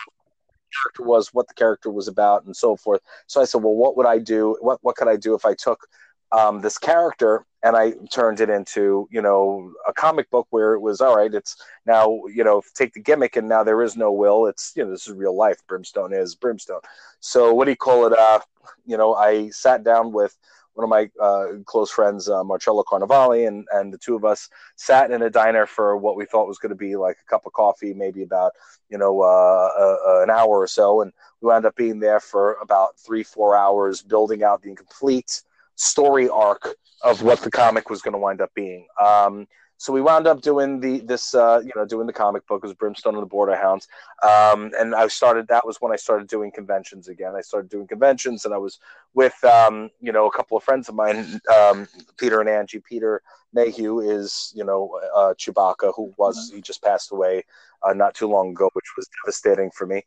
[0.83, 3.01] character was, what the character was about, and so forth.
[3.27, 4.57] So I said, well, what would I do?
[4.61, 5.87] What what could I do if I took
[6.33, 10.81] um, this character and I turned it into, you know, a comic book where it
[10.81, 11.33] was all right.
[11.33, 14.47] It's now, you know, take the gimmick and now there is no will.
[14.47, 15.67] It's you know, this is real life.
[15.67, 16.83] Brimstone is Brimstone.
[17.21, 18.13] So what do you call it?
[18.13, 18.41] Uh,
[18.85, 20.37] you know, I sat down with
[20.75, 24.51] one of my uh, close friends, uh, Marcello Carnevale, and and the two of us
[24.77, 27.47] sat in a diner for what we thought was going to be like a cup
[27.47, 28.53] of coffee, maybe about
[28.91, 32.59] you know uh, uh, an hour or so, and we wound up being there for
[32.61, 35.43] about three four hours, building out the complete
[35.85, 38.87] story arc of what the comic was going to wind up being.
[39.01, 42.63] Um, so we wound up doing the this uh, you know doing the comic book
[42.63, 43.89] it was Brimstone and the Border Hounds,
[44.23, 47.35] um, and I started that was when I started doing conventions again.
[47.37, 48.79] I started doing conventions, and I was
[49.15, 52.81] with um, you know a couple of friends of mine, um, Peter and Angie.
[52.81, 53.21] Peter
[53.53, 57.45] Mayhew is you know uh, Chewbacca, who was he just passed away
[57.83, 60.03] uh, not too long ago, which was devastating for me.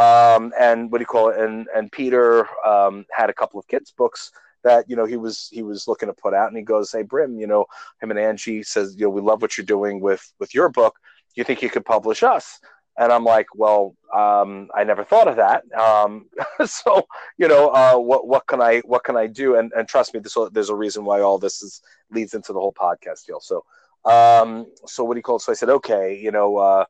[0.00, 1.38] Um, and what do you call it?
[1.38, 4.32] And and Peter um, had a couple of kids books
[4.64, 6.48] that you know he was he was looking to put out.
[6.48, 7.66] And he goes hey brim you know
[8.00, 10.98] him and angie says you know we love what you're doing with with your book.
[11.34, 12.60] You think you could publish us?
[12.98, 15.62] And i'm like well um, i never thought of that.
[15.72, 16.28] Um,
[16.66, 17.06] so
[17.38, 19.56] you know uh, what what can i what can i do?
[19.56, 22.60] And and trust me this there's a reason why all this is leads into the
[22.60, 23.40] whole podcast deal.
[23.40, 23.64] So
[24.04, 25.42] um, so what do you call it?
[25.42, 26.84] So i said okay you know uh,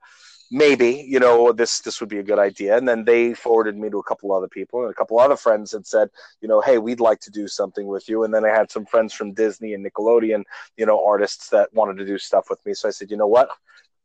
[0.50, 2.76] maybe you know this this would be a good idea.
[2.76, 5.72] And then they forwarded me to a couple other people and a couple other friends
[5.72, 6.08] had said
[6.40, 8.24] you know hey we'd like to do something with you.
[8.24, 10.42] And then i had some friends from disney and nickelodeon
[10.76, 12.74] you know artists that wanted to do stuff with me.
[12.74, 13.48] So i said you know what?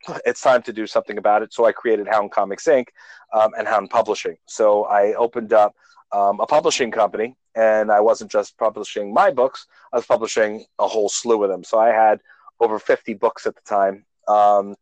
[0.25, 1.53] It's time to do something about it.
[1.53, 2.88] So i created hound comics inc
[3.34, 4.38] um, and hound publishing.
[4.45, 5.75] So i opened up
[6.12, 10.88] um, a publishing company and i wasn't just publishing my books i was publishing a
[10.88, 11.63] whole slew of them.
[11.63, 12.19] So i had
[12.60, 14.05] over 50 books at the time.
[14.27, 14.75] Um,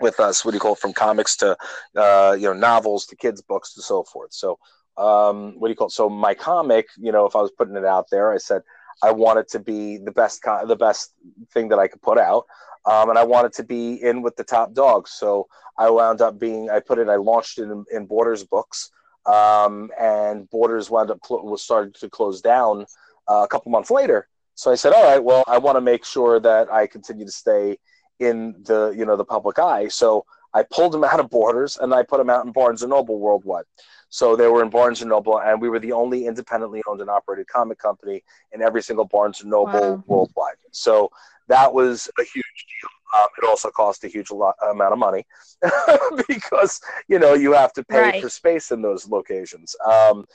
[0.00, 1.56] with us what do you call it from comics to
[1.96, 4.58] uh, you know novels to kids books to so forth so
[4.96, 7.76] um, what do you call it so my comic you know if i was putting
[7.76, 8.62] it out there i said
[9.02, 11.12] I wanted to be the best the best
[11.52, 12.44] thing that I could put out,
[12.84, 15.12] um, and I wanted to be in with the top dogs.
[15.12, 15.46] So
[15.78, 18.90] I wound up being I put it I launched it in, in Borders books,
[19.26, 22.86] um, and Borders wound up cl- was started to close down
[23.28, 24.28] uh, a couple months later.
[24.54, 27.32] So I said, all right, well, I want to make sure that I continue to
[27.32, 27.78] stay
[28.20, 29.88] in the you know the public eye.
[29.88, 32.90] So I pulled them out of Borders and I put them out in Barnes and
[32.90, 33.64] Noble worldwide.
[34.08, 37.08] So they were in Barnes and Noble, and we were the only independently owned and
[37.08, 40.04] operated comic company in every single Barnes and Noble wow.
[40.06, 40.56] worldwide.
[40.72, 41.10] So
[41.46, 43.20] that was a huge deal.
[43.20, 45.26] Um, it also cost a huge lot, amount of money
[46.28, 48.22] because you know you have to pay right.
[48.22, 49.76] for space in those locations.
[49.84, 50.26] Um,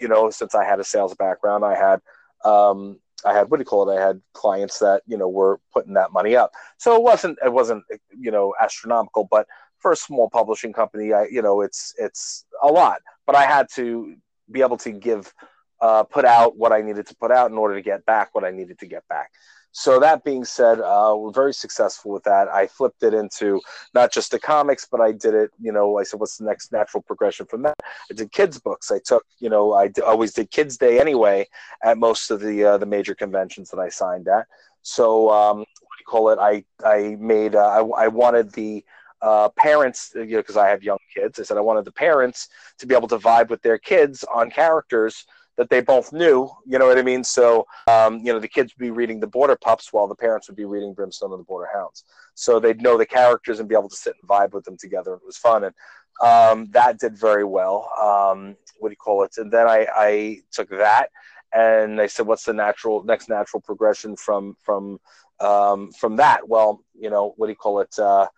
[0.00, 2.00] you know, since I had a sales background, I had
[2.44, 3.96] um, I had what do you call it?
[3.96, 6.52] I had clients that you know were putting that money up.
[6.78, 7.84] So it wasn't it wasn't
[8.18, 9.46] you know astronomical, but
[9.78, 13.00] for a small publishing company, I you know it's it's a lot.
[13.26, 14.16] But I had to
[14.50, 15.32] be able to give
[15.80, 18.44] uh, put out what I needed to put out in order to get back what
[18.44, 19.30] I needed to get back.
[19.72, 22.48] So that being said, uh, we're very successful with that.
[22.48, 23.60] I flipped it into
[23.94, 25.50] not just the comics, but I did it.
[25.60, 27.76] You know, I said, "What's the next natural progression from that?"
[28.10, 28.90] I did kids books.
[28.90, 31.46] I took, you know, I d- always did Kids Day anyway
[31.84, 34.46] at most of the uh, the major conventions that I signed at.
[34.82, 36.38] So um, what do you call it?
[36.40, 38.84] I I made uh, I, I wanted the
[39.22, 41.38] uh, parents, you know, because I have young kids.
[41.38, 44.50] I said I wanted the parents to be able to vibe with their kids on
[44.50, 45.26] characters
[45.60, 46.50] that they both knew.
[46.64, 47.22] You know what I mean?
[47.22, 50.48] So, um, you know, the kids would be reading the Border Pups while the parents
[50.48, 52.04] would be reading Brimstone and the Border Hounds.
[52.34, 55.12] So they'd know the characters and be able to sit and vibe with them together.
[55.12, 55.74] It was fun, and
[56.22, 57.90] um, that did very well.
[58.02, 59.34] Um, what do you call it?
[59.36, 61.10] And then I, I took that
[61.52, 64.98] and I said, "What's the natural next natural progression from from
[65.40, 67.98] um, from that?" Well, you know, what do you call it?
[67.98, 68.28] Uh,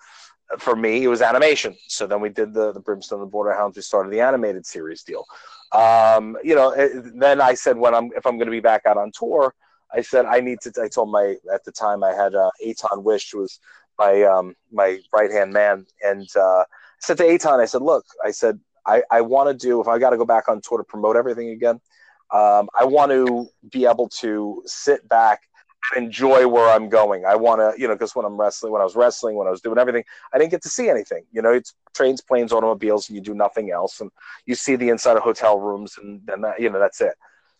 [0.59, 1.77] for me, it was animation.
[1.87, 3.77] So then we did the the Brimstone and the Border Hounds.
[3.77, 5.25] We started the animated series deal.
[5.73, 8.83] Um, you know, eh, then I said, when I'm if I'm going to be back
[8.87, 9.55] out on tour,
[9.93, 10.73] I said I need to.
[10.83, 13.59] I told my at the time I had uh, Aton Wish, was
[13.99, 16.65] my um, my right hand man, and uh, I
[17.01, 19.99] said to Aton, I said, look, I said I I want to do if I
[19.99, 21.81] got to go back on tour to promote everything again.
[22.33, 25.43] Um, I want to be able to sit back
[25.97, 27.25] enjoy where I'm going.
[27.25, 29.51] I want to, you know, because when I'm wrestling, when I was wrestling, when I
[29.51, 31.25] was doing everything, I didn't get to see anything.
[31.33, 34.11] You know, it's trains, planes, automobiles, and you do nothing else, and
[34.47, 37.14] you see the inside of hotel rooms, and then that, you know that's it.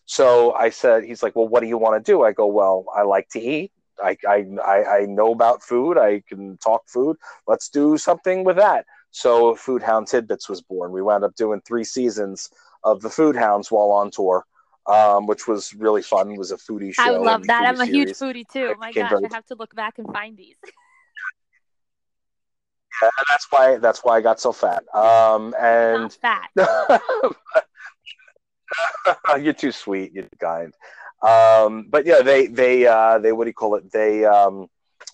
[0.05, 2.23] So I said, he's like, well, what do you want to do?
[2.23, 3.71] I go, well, I like to eat.
[4.03, 5.97] I, I, I know about food.
[5.97, 7.15] I can talk food.
[7.47, 8.85] Let's do something with that.
[9.11, 10.91] So Food Hound Tidbits was born.
[10.91, 12.49] We wound up doing three seasons
[12.83, 14.45] of the Food Hounds while on tour
[14.87, 16.31] um, which was really fun.
[16.31, 17.03] It was a foodie show.
[17.03, 17.65] I love that.
[17.65, 18.75] I'm a huge foodie too.
[18.79, 19.25] My gosh, very...
[19.25, 20.55] I have to look back and find these.
[23.01, 24.83] yeah, that's why that's why I got so fat.
[24.95, 26.49] Um, and fat.
[29.39, 30.13] you're too sweet.
[30.13, 30.73] You're kind.
[31.21, 33.91] Um, but yeah, they they uh, they what do you call it?
[33.91, 34.67] They um,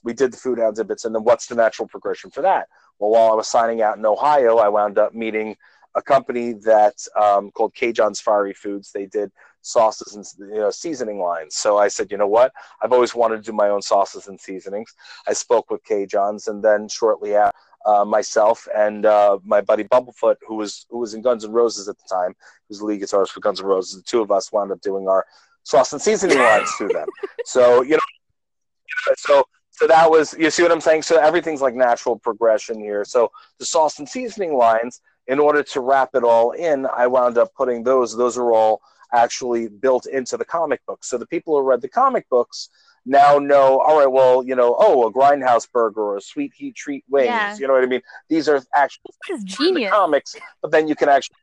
[0.03, 2.67] we did the food exhibits, and then what's the natural progression for that?
[2.97, 5.55] Well, while I was signing out in Ohio, I wound up meeting
[5.95, 8.91] a company that um, called CaJohn's Fiery Foods.
[8.91, 9.31] They did
[9.69, 11.55] sauces and you know seasoning lines.
[11.55, 12.51] So I said, you know what?
[12.81, 14.93] I've always wanted to do my own sauces and seasonings.
[15.27, 17.57] I spoke with CaJohn's, and then shortly after.
[17.85, 21.87] Uh, myself and uh, my buddy Bumblefoot, who was who was in Guns N' Roses
[21.87, 22.35] at the time,
[22.67, 23.95] who's the lead guitarist for Guns N' Roses.
[23.95, 25.25] The two of us wound up doing our
[25.63, 27.07] sauce and seasoning lines through them.
[27.45, 31.03] So you know, so so that was you see what I'm saying.
[31.03, 33.05] So everything's like natural progression here.
[33.05, 37.37] So the sauce and seasoning lines, in order to wrap it all in, I wound
[37.37, 38.15] up putting those.
[38.15, 38.81] Those are all
[39.13, 41.09] actually built into the comic books.
[41.09, 42.69] So the people who read the comic books
[43.05, 46.75] now know, all right, well, you know, oh, a grindhouse burger or a sweet heat
[46.75, 47.27] treat wings.
[47.27, 47.57] Yeah.
[47.57, 48.01] You know what I mean?
[48.27, 49.11] These are actual
[49.43, 49.91] genius.
[49.91, 51.37] comics, but then you can actually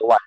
[0.00, 0.18] real life.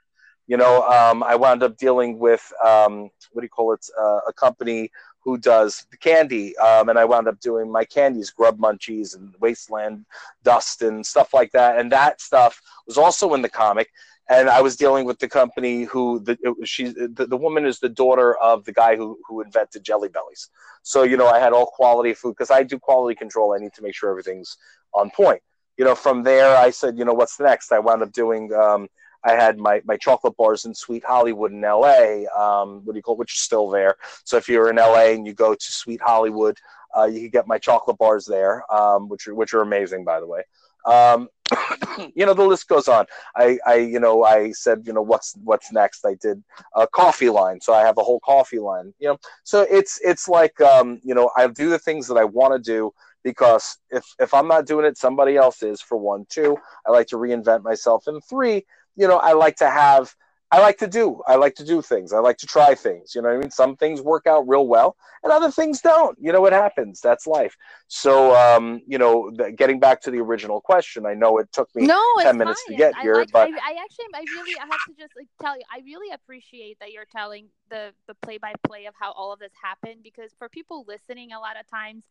[0.47, 3.86] You know, um, I wound up dealing with um, what do you call it?
[3.99, 4.91] Uh, a company
[5.23, 9.34] who does the candy, um, and I wound up doing my candies, Grub Munchies and
[9.39, 10.06] Wasteland
[10.43, 11.80] Dust and stuff like that.
[11.80, 13.89] And that stuff was also in the comic
[14.29, 17.89] and I was dealing with the company who the she the, the woman is the
[17.89, 20.49] daughter of the guy who who invented Jelly Bellies.
[20.81, 23.53] So you know I had all quality food because I do quality control.
[23.53, 24.57] I need to make sure everything's
[24.93, 25.41] on point.
[25.77, 27.71] You know, from there I said, you know, what's next?
[27.71, 28.53] I wound up doing.
[28.53, 28.88] Um,
[29.25, 32.25] I had my, my chocolate bars in Sweet Hollywood in LA.
[32.38, 33.19] Um, what do you call it?
[33.19, 33.95] Which is still there.
[34.26, 36.57] So if you're in LA and you go to Sweet Hollywood,
[36.95, 40.19] uh, you can get my chocolate bars there, um, which are which are amazing, by
[40.19, 40.43] the way.
[40.86, 41.29] Um,
[42.15, 43.05] you know, the list goes on.
[43.36, 46.05] I, I, you know, I said, you know, what's what's next?
[46.05, 46.43] I did
[46.75, 48.93] a coffee line, so I have a whole coffee line.
[48.99, 52.23] You know, so it's it's like, um, you know, I do the things that I
[52.23, 52.91] want to do
[53.23, 55.81] because if if I'm not doing it, somebody else is.
[55.81, 56.57] For one, two,
[56.88, 58.65] I like to reinvent myself, and three,
[58.95, 60.13] you know, I like to have
[60.54, 61.20] I like to do.
[61.26, 62.14] I like to do things.
[62.14, 63.16] I like to try things.
[63.16, 63.49] You know what I mean?
[63.49, 66.16] Some things work out real well, and other things don't.
[66.22, 67.01] You know what happens?
[67.01, 67.58] That's life.
[67.88, 71.76] So, um, you know, the, getting back to the original question, I know it took
[71.76, 72.78] me no, ten minutes fine.
[72.78, 75.14] to get I here, like, but I, I actually, I really, I have to just
[75.18, 78.93] like tell you, I really appreciate that you're telling the the play by play of
[78.95, 82.04] how all of this happened because for people listening, a lot of times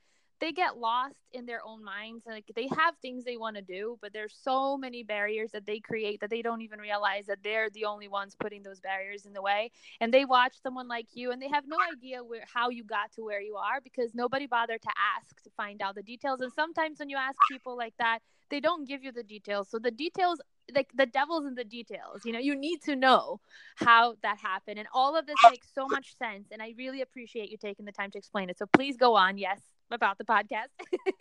[0.43, 3.97] they get lost in their own minds like they have things they want to do
[4.03, 7.71] but there's so many barriers that they create that they don't even realize that they're
[7.71, 9.71] the only ones putting those barriers in the way
[10.01, 13.13] and they watch someone like you and they have no idea where how you got
[13.13, 16.53] to where you are because nobody bothered to ask to find out the details and
[16.53, 18.19] sometimes when you ask people like that
[18.51, 20.41] they don't give you the details so the details
[20.75, 23.39] like the devil's in the details you know you need to know
[23.77, 27.49] how that happened and all of this makes so much sense and i really appreciate
[27.49, 30.69] you taking the time to explain it so please go on yes about the podcast.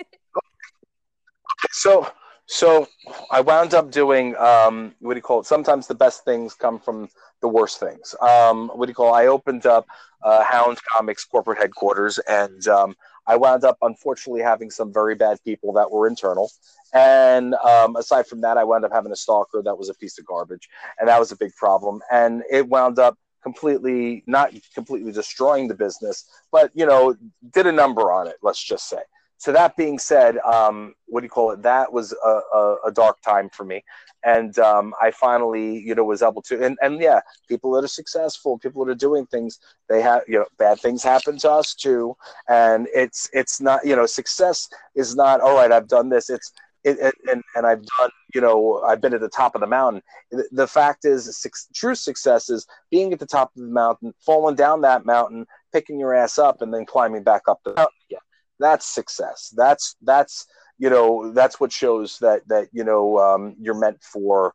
[1.71, 2.07] so
[2.47, 2.87] so
[3.29, 5.45] I wound up doing um, what do you call it?
[5.45, 7.07] Sometimes the best things come from
[7.41, 8.13] the worst things.
[8.21, 9.15] Um, what do you call?
[9.15, 9.19] It?
[9.19, 9.85] I opened up
[10.23, 12.95] uh, Hound Comics corporate headquarters, and um,
[13.25, 16.51] I wound up unfortunately having some very bad people that were internal.
[16.93, 20.19] And um, aside from that, I wound up having a stalker that was a piece
[20.19, 20.67] of garbage,
[20.99, 22.01] and that was a big problem.
[22.11, 27.15] And it wound up completely not completely destroying the business, but you know,
[27.51, 28.35] did a number on it.
[28.41, 29.01] Let's just say.
[29.37, 31.63] So that being said, um, what do you call it?
[31.63, 33.83] That was a, a, a dark time for me,
[34.23, 36.63] and um, I finally, you know, was able to.
[36.63, 39.57] And, and yeah, people that are successful, people that are doing things,
[39.89, 42.15] they have, you know, bad things happen to us too.
[42.49, 45.71] And it's it's not, you know, success is not all right.
[45.71, 46.29] I've done this.
[46.29, 46.51] It's
[46.83, 50.01] it, and and I've done you know I've been at the top of the mountain.
[50.31, 54.13] The, the fact is, six, true success is being at the top of the mountain,
[54.19, 57.99] falling down that mountain, picking your ass up, and then climbing back up the mountain
[58.09, 58.19] again.
[58.59, 59.53] That's success.
[59.55, 64.53] That's that's you know that's what shows that that you know um, you're meant for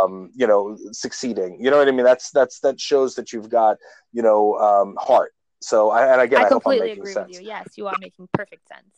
[0.00, 1.58] um, you know succeeding.
[1.60, 2.04] You know what I mean?
[2.04, 3.78] That's that's that shows that you've got
[4.12, 5.32] you know um, heart.
[5.60, 7.28] So I, and again, I, I completely agree sense.
[7.28, 7.46] with you.
[7.46, 8.97] Yes, you are making perfect sense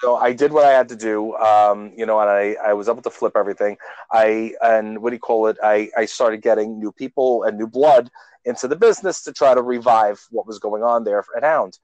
[0.00, 2.88] so I did what I had to do, um, you know, and I, I was
[2.88, 3.76] able to flip everything.
[4.12, 5.56] I and what do you call it?
[5.62, 8.10] I, I started getting new people and new blood
[8.44, 11.78] into the business to try to revive what was going on there at Hound.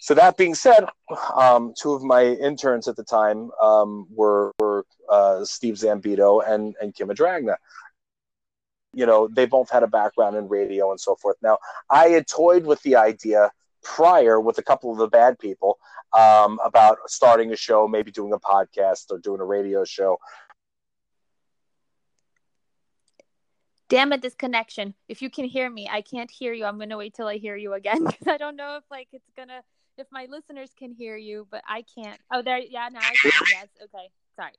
[0.00, 0.84] So that being said,
[1.34, 6.74] um, two of my interns at the time um, were, were uh, Steve Zambito and
[6.82, 7.56] and Kim Adragna.
[8.92, 11.36] You know, they both had a background in radio and so forth.
[11.42, 13.50] Now, I had toyed with the idea
[13.88, 15.78] prior with a couple of the bad people
[16.12, 20.18] um, about starting a show, maybe doing a podcast or doing a radio show.
[23.88, 24.94] Damn it, this connection.
[25.08, 26.66] If you can hear me, I can't hear you.
[26.66, 29.30] I'm gonna wait till I hear you again because I don't know if like it's
[29.34, 29.62] gonna
[29.96, 32.20] if my listeners can hear you, but I can't.
[32.30, 32.58] Oh, there.
[32.58, 33.32] Yeah, now I can.
[33.50, 33.68] Yes.
[33.82, 34.10] Okay.
[34.36, 34.52] Sorry.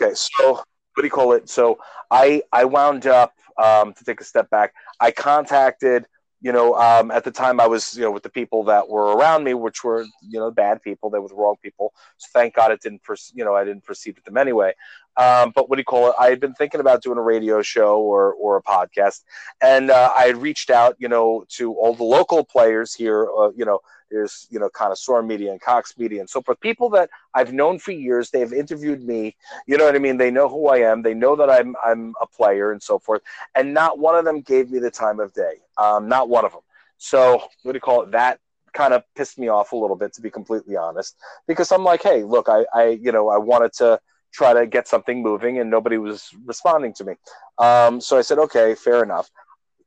[0.00, 0.64] Okay, so what
[0.96, 1.50] do you call it?
[1.50, 1.78] So
[2.10, 4.72] I I wound up um, to take a step back.
[4.98, 6.06] I contacted
[6.40, 9.14] you know, um, at the time I was, you know, with the people that were
[9.16, 11.10] around me, which were, you know, bad people.
[11.10, 11.92] They were the wrong people.
[12.16, 13.02] So thank God it didn't,
[13.34, 14.72] you know, I didn't proceed with them anyway.
[15.16, 16.14] Um, but what do you call it?
[16.18, 19.22] I had been thinking about doing a radio show or, or a podcast,
[19.60, 23.50] and uh, I had reached out, you know, to all the local players here, uh,
[23.54, 23.80] you know,
[24.10, 26.60] there's you know connoisseur media and cox media and so forth.
[26.60, 29.36] People that i've known for years they've interviewed me.
[29.66, 30.16] You know what i mean?
[30.16, 31.02] They know who i am.
[31.02, 33.22] They know that i'm i'm a player and so forth.
[33.54, 35.54] And not one of them gave me the time of day.
[35.76, 36.62] Um, not one of them.
[36.98, 38.10] So what do you call it?
[38.12, 38.40] That
[38.72, 41.16] kind of pissed me off a little bit to be completely honest
[41.48, 43.98] because i'm like hey look i i you know i wanted to
[44.32, 47.14] try to get something moving and nobody was responding to me.
[47.58, 49.28] Um, so i said okay fair enough.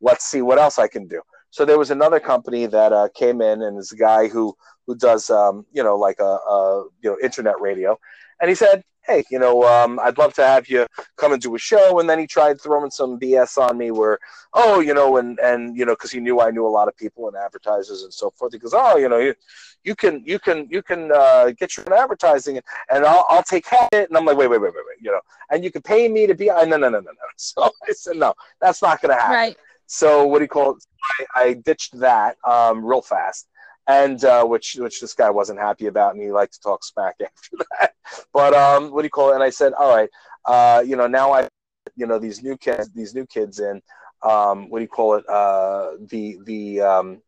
[0.01, 1.21] Let's see what else i can do
[1.53, 4.95] so there was another company that uh, came in, and it's a guy who who
[4.95, 7.95] does um, you know like a, a, you know internet radio,
[8.41, 11.53] and he said, "Hey, you know, um, I'd love to have you come and do
[11.53, 14.17] a show." And then he tried throwing some BS on me, where,
[14.55, 16.97] oh, you know, and and you know, because he knew I knew a lot of
[16.97, 18.53] people and advertisers and so forth.
[18.53, 19.35] He goes, "Oh, you know, you,
[19.83, 23.71] you can you can you can uh, get your advertising, and, and I'll I'll take
[23.71, 25.83] of it." And I'm like, "Wait, wait, wait, wait, wait," you know, and you can
[25.83, 26.47] pay me to be.
[26.47, 27.11] No, no, no, no, no.
[27.37, 29.57] So I said, "No, that's not going to happen." Right.
[29.93, 30.83] So what do you call it?
[31.19, 33.47] I, I ditched that um, real fast,
[33.87, 37.15] and uh, which which this guy wasn't happy about, and he liked to talk smack
[37.21, 37.93] after that.
[38.33, 39.35] But um, what do you call it?
[39.35, 40.09] And I said, all right,
[40.45, 41.47] uh, you know, now I,
[41.95, 43.83] you know, these new kids, these new kids in,
[44.23, 45.29] um, what do you call it?
[45.29, 47.21] Uh, the the um,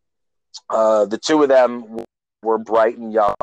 [0.71, 2.03] uh, the two of them
[2.41, 3.35] were bright and young,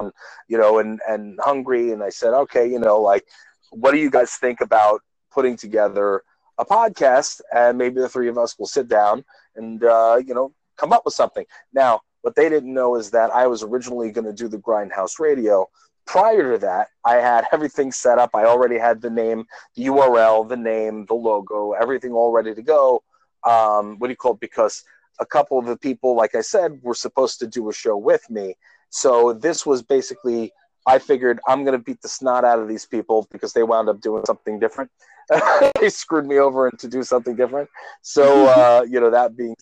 [0.48, 3.24] you know, and and hungry, and I said, okay, you know, like,
[3.70, 5.00] what do you guys think about
[5.30, 6.24] putting together?
[6.59, 9.24] A podcast, and maybe the three of us will sit down
[9.57, 11.44] and uh, you know come up with something.
[11.72, 15.18] Now, what they didn't know is that I was originally going to do the Grindhouse
[15.18, 15.68] Radio
[16.07, 18.30] prior to that, I had everything set up.
[18.34, 19.44] I already had the name,
[19.76, 23.03] the URL, the name, the logo, everything all ready to go.
[23.44, 24.40] Um, what do you call it?
[24.40, 24.84] Because
[25.20, 28.28] a couple of the people, like I said, were supposed to do a show with
[28.30, 28.55] me.
[28.90, 30.53] So this was basically,
[30.86, 33.88] I figured I'm going to beat the snot out of these people because they wound
[33.88, 34.90] up doing something different.
[35.80, 37.68] they screwed me over and to do something different.
[38.02, 39.56] So, uh, you know, that being,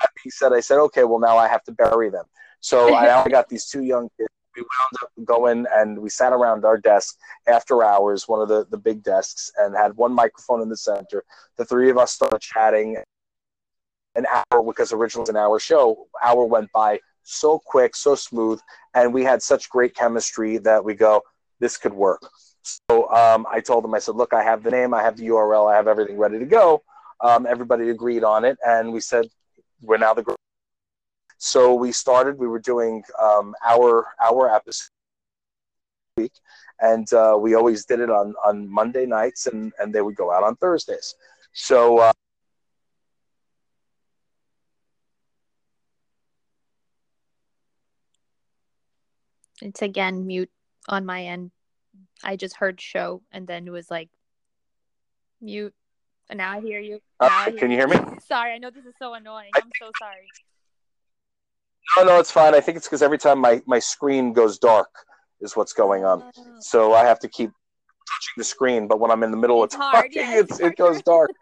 [0.00, 2.24] that being said, I said, okay, well, now I have to bury them.
[2.60, 6.64] So I got these two young kids we wound up going and we sat around
[6.64, 7.16] our desk
[7.46, 11.24] after hours, one of the, the big desks, and had one microphone in the center.
[11.56, 12.98] The three of us started chatting
[14.14, 16.06] an hour because originally an hour show.
[16.22, 18.60] Hour went by so quick, so smooth,
[18.94, 21.22] and we had such great chemistry that we go,
[21.60, 22.22] this could work.
[22.62, 25.26] So um, I told them, I said, look, I have the name, I have the
[25.28, 26.82] URL, I have everything ready to go.
[27.20, 29.26] Um, everybody agreed on it, and we said,
[29.80, 30.38] we're now the group.
[31.38, 32.38] So we started.
[32.38, 34.90] We were doing um, our our episode
[36.16, 36.32] week,
[36.80, 40.32] and uh, we always did it on on Monday nights, and and they would go
[40.32, 41.16] out on Thursdays.
[41.52, 41.98] So.
[41.98, 42.12] Uh,
[49.60, 50.50] it's again mute
[50.88, 51.50] on my end.
[52.22, 54.08] I just heard show and then it was like
[55.40, 55.74] mute.
[56.30, 57.00] And now I hear you.
[57.20, 57.96] Uh, I hear can you hear me?
[58.26, 59.50] sorry, I know this is so annoying.
[59.54, 60.28] I'm so sorry.
[61.96, 62.54] No, no, it's fine.
[62.54, 64.88] I think it's because every time my, my screen goes dark
[65.40, 66.22] is what's going on.
[66.36, 66.44] Oh.
[66.60, 69.74] So I have to keep touching the screen, but when I'm in the middle it's
[69.74, 71.30] of talking, hard, yeah, it's, it goes dark.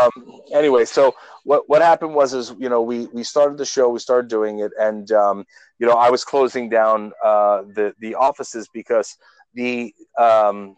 [0.00, 1.14] um, anyway, so
[1.44, 4.60] what what happened was is you know we we started the show, we started doing
[4.60, 5.44] it, and um,
[5.78, 9.16] you know I was closing down uh, the the offices because
[9.54, 10.76] the um,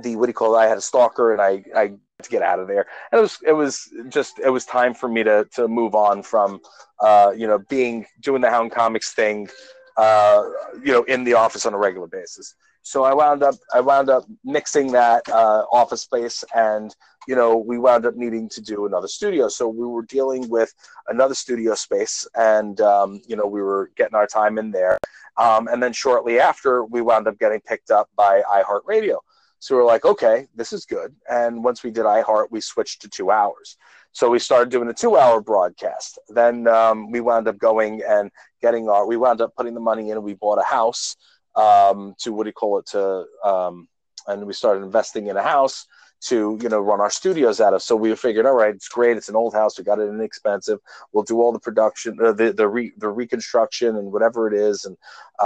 [0.00, 0.58] the what do you call it?
[0.58, 1.92] I had a stalker, and I I
[2.22, 2.86] to get out of there.
[3.10, 6.22] And it was it was just it was time for me to to move on
[6.22, 6.60] from
[7.00, 9.48] uh, you know being doing the Hound Comics thing,
[9.96, 10.44] uh,
[10.82, 12.54] you know, in the office on a regular basis.
[12.82, 16.94] So I wound up I wound up mixing that uh, office space and
[17.28, 20.74] you know we wound up needing to do another studio so we were dealing with
[21.08, 24.98] another studio space and um, you know we were getting our time in there
[25.36, 29.18] um, and then shortly after we wound up getting picked up by iheartradio
[29.62, 31.14] so we're like, okay, this is good.
[31.30, 33.76] And once we did iHeart, we switched to two hours.
[34.10, 36.18] So we started doing a two hour broadcast.
[36.28, 40.10] Then um, we wound up going and getting our, we wound up putting the money
[40.10, 41.14] in and we bought a house
[41.54, 43.86] um, to, what do you call it, to, um,
[44.26, 45.86] and we started investing in a house
[46.22, 47.82] to you know run our studios out of.
[47.82, 49.16] So we figured, all right, it's great.
[49.16, 49.78] It's an old house.
[49.78, 50.78] We got it inexpensive.
[51.12, 54.84] We'll do all the production, uh, the the re, the reconstruction, and whatever it is,
[54.84, 54.96] and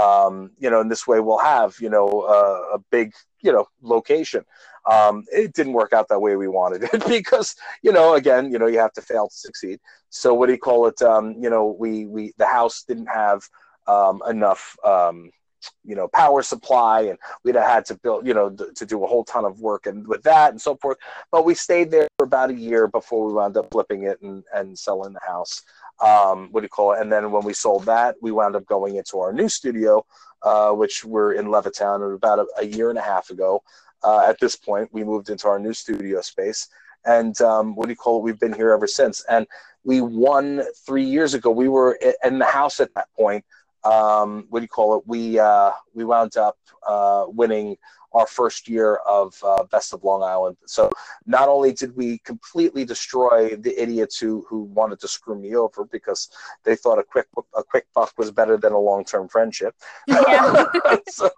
[0.01, 3.67] um, you know, in this way, we'll have you know uh, a big you know
[3.83, 4.45] location.
[4.91, 8.59] Um, it didn't work out that way we wanted it because you know again you
[8.59, 9.81] know you have to fail to succeed.
[10.11, 11.01] So what do you call it?
[11.03, 13.43] Um, you know we we the house didn't have
[13.87, 15.31] um, enough um,
[15.85, 19.07] you know power supply and we'd have had to build you know to do a
[19.07, 20.99] whole ton of work and with that and so forth.
[21.33, 24.45] But we stayed there for about a year before we wound up flipping it and,
[24.55, 25.63] and selling the house.
[26.05, 27.01] Um, what do you call it?
[27.01, 30.05] And then when we sold that we wound up going into our new studio
[30.43, 33.63] uh, which we're in levittown about a, a year and a half ago.
[34.05, 36.69] Uh, at this point we moved into our new studio space.
[37.05, 38.23] And um, what do you call it?
[38.23, 39.25] We've been here ever since.
[39.29, 39.47] And
[39.85, 41.51] we won three years ago.
[41.51, 43.45] We were in the house at that point
[43.87, 45.05] um, what do you call it?
[45.07, 47.77] We uh, we wound up uh, winning
[48.13, 50.57] our first year of uh, Best of Long Island.
[50.67, 50.91] So
[51.27, 55.85] not only did we completely destroy the idiots who who wanted to screw me over
[55.85, 56.31] because
[56.65, 57.27] they thought a quick
[57.57, 59.75] a quick buck was better than a long term friendship.
[60.09, 60.67] Yeah.
[61.09, 61.31] so,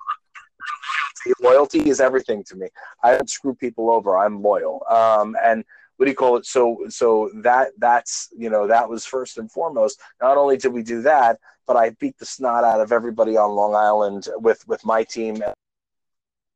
[1.26, 2.68] loyalty, loyalty is everything to me.
[3.02, 4.16] I don't screw people over.
[4.16, 4.82] I'm loyal.
[4.88, 5.64] Um, and
[5.98, 6.46] what do you call it?
[6.46, 10.00] So so that that's you know that was first and foremost.
[10.22, 13.50] Not only did we do that, but I beat the snot out of everybody on
[13.50, 15.42] Long Island with with my team,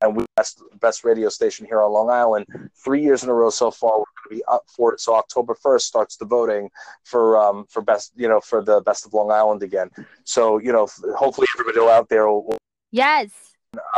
[0.00, 2.46] and we best best radio station here on Long Island
[2.84, 3.90] three years in a row so far.
[3.90, 5.00] We're going to be up for it.
[5.00, 6.70] So October first starts the voting
[7.02, 9.90] for um for best you know for the best of Long Island again.
[10.22, 12.58] So you know hopefully everybody out there will,
[12.92, 13.30] yes.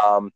[0.07, 0.33] Um,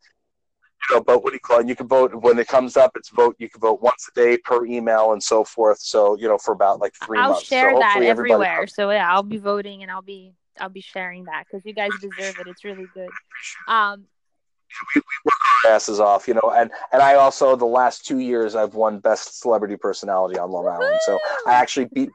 [0.96, 1.68] know, but what do you call it?
[1.68, 2.92] You can vote when it comes up.
[2.96, 3.36] It's vote.
[3.38, 5.80] You can vote once a day per email and so forth.
[5.80, 7.40] So you know, for about like 3 I'll months.
[7.40, 8.66] I'll share so that everywhere.
[8.66, 11.90] So yeah, I'll be voting and I'll be I'll be sharing that because you guys
[12.00, 12.46] deserve it.
[12.46, 13.08] It's really good.
[13.66, 14.06] Um,
[14.94, 15.34] we, we work
[15.64, 18.98] our asses off, you know, and and I also the last two years I've won
[18.98, 20.98] best celebrity personality on Long Island.
[21.06, 22.10] So I actually beat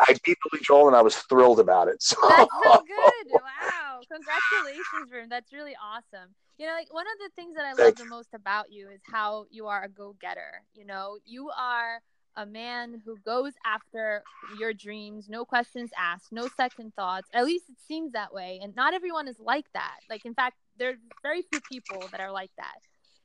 [0.00, 2.02] I beat Billy Joel and I was thrilled about it.
[2.02, 2.16] So.
[2.28, 3.32] That's so good.
[3.32, 4.00] Wow.
[4.10, 5.28] Congratulations, Vern.
[5.28, 6.34] That's really awesome.
[6.58, 9.00] You know, like one of the things that I love the most about you is
[9.04, 10.62] how you are a go getter.
[10.74, 12.00] You know, you are
[12.36, 14.24] a man who goes after
[14.58, 17.28] your dreams, no questions asked, no second thoughts.
[17.32, 18.58] At least it seems that way.
[18.60, 19.98] And not everyone is like that.
[20.10, 22.78] Like, in fact, there's very few people that are like that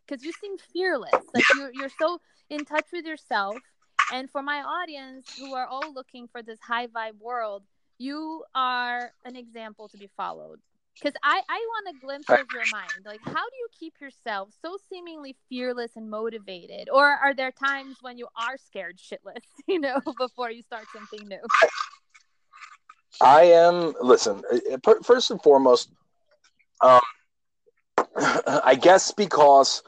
[0.05, 1.11] because you seem fearless.
[1.33, 2.19] Like, you're, you're so
[2.51, 3.57] in touch with yourself.
[4.11, 7.63] And for my audience who are all looking for this high vibe world,
[7.97, 10.59] you are an example to be followed
[10.95, 13.05] because I, I want a glimpse of your mind.
[13.05, 16.89] Like, how do you keep yourself so seemingly fearless and motivated?
[16.91, 21.27] Or are there times when you are scared shitless, you know, before you start something
[21.27, 21.41] new?
[23.21, 25.89] I am, listen, uh, uh, first and foremost,
[26.81, 27.01] um,
[28.17, 29.83] I guess because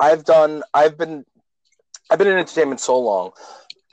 [0.00, 1.24] I've done, I've been,
[2.10, 3.30] I've been in entertainment so long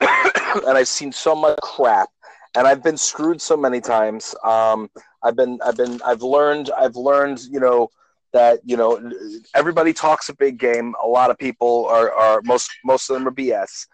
[0.00, 2.08] and I've seen so much crap
[2.54, 4.34] and I've been screwed so many times.
[4.44, 4.90] Um,
[5.22, 7.90] I've been, I've been, I've learned, I've learned, you know,
[8.32, 9.12] that you know
[9.54, 10.94] everybody talks a big game.
[11.02, 13.86] A lot of people are, are most, most of them are BS.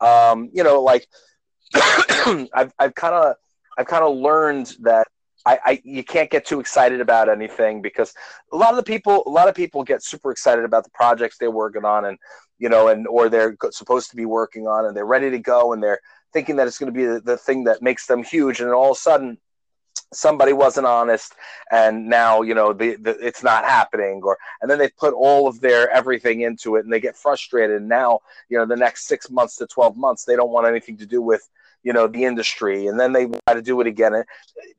[0.00, 1.06] Um, you know, like
[1.74, 3.36] I've, I've kind of,
[3.76, 5.08] I've kind of learned that
[5.44, 8.14] I, I, you can't get too excited about anything because
[8.52, 11.36] a lot of the people a lot of people get super excited about the projects
[11.38, 12.18] they're working on and
[12.58, 15.72] you know and or they're supposed to be working on and they're ready to go
[15.72, 16.00] and they're
[16.32, 18.92] thinking that it's going to be the, the thing that makes them huge and all
[18.92, 19.36] of a sudden
[20.12, 21.34] somebody wasn't honest
[21.70, 25.48] and now you know the, the, it's not happening or and then they put all
[25.48, 29.06] of their everything into it and they get frustrated and now you know the next
[29.06, 31.48] six months to 12 months they don't want anything to do with
[31.82, 34.24] you know the industry and then they try to do it again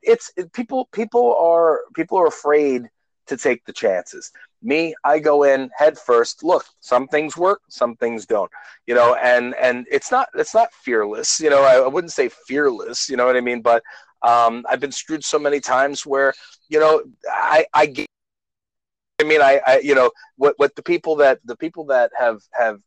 [0.02, 2.88] it's it, people people are people are afraid
[3.26, 4.32] to take the chances.
[4.62, 8.50] Me i go in head first look some things work some things don't
[8.86, 12.30] you know and and it's not it's not fearless you know i, I wouldn't say
[12.46, 13.82] fearless you know what i mean but
[14.24, 16.32] um, i've been screwed so many times where
[16.68, 18.08] you know i i get
[19.20, 22.42] I mean, I, I, you know, what, what the people that the people that have
[22.52, 22.80] have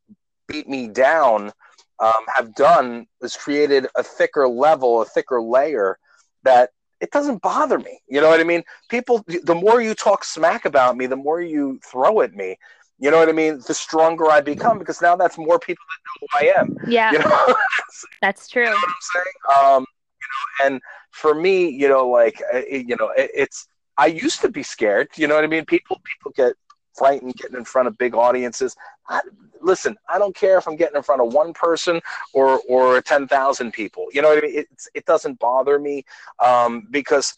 [0.47, 1.51] beat me down
[1.99, 5.97] um, have done is created a thicker level, a thicker layer
[6.43, 7.99] that it doesn't bother me.
[8.07, 8.63] You know what I mean?
[8.89, 12.57] People, the more you talk smack about me, the more you throw at me.
[12.99, 13.61] You know what I mean?
[13.67, 16.77] The stronger I become because now that's more people that know who I am.
[16.91, 17.55] Yeah, you know?
[18.21, 18.63] that's true.
[18.63, 19.75] You know what I'm saying?
[19.75, 19.85] Um,
[20.19, 20.81] you know, and
[21.17, 25.09] for me, you know, like uh, you know, it, it's I used to be scared.
[25.15, 25.65] You know what I mean?
[25.65, 26.53] People people get
[26.95, 28.75] frightened getting in front of big audiences.
[29.09, 29.21] I,
[29.61, 32.01] listen, I don't care if I'm getting in front of one person
[32.33, 34.05] or or ten thousand people.
[34.13, 34.59] You know what I mean?
[34.59, 36.05] It it doesn't bother me
[36.43, 37.35] um, because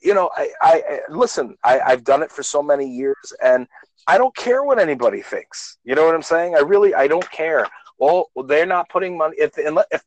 [0.00, 1.56] you know I, I listen.
[1.62, 3.66] I, I've done it for so many years, and
[4.06, 5.76] I don't care what anybody thinks.
[5.84, 6.54] You know what I'm saying?
[6.56, 7.68] I really I don't care.
[7.98, 10.02] Well, they're not putting money if, if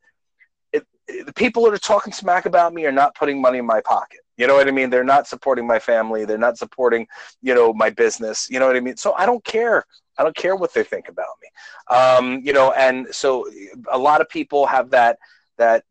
[1.26, 4.20] the people that are talking smack about me are not putting money in my pocket.
[4.38, 4.90] You know what I mean?
[4.90, 6.26] They're not supporting my family.
[6.26, 7.08] They're not supporting,
[7.42, 8.50] you know, my business.
[8.50, 8.98] You know what I mean?
[8.98, 9.86] So I don't care.
[10.18, 11.96] I don't care what they think about me.
[11.96, 13.50] Um, you know, and so
[13.92, 15.18] a lot of people have that
[15.58, 15.84] that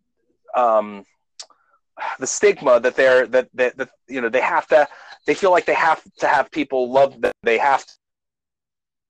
[0.56, 1.04] um,
[2.18, 4.88] the stigma that they're that, that that you know they have to
[5.26, 7.32] they feel like they have to have people love them.
[7.42, 7.92] They have to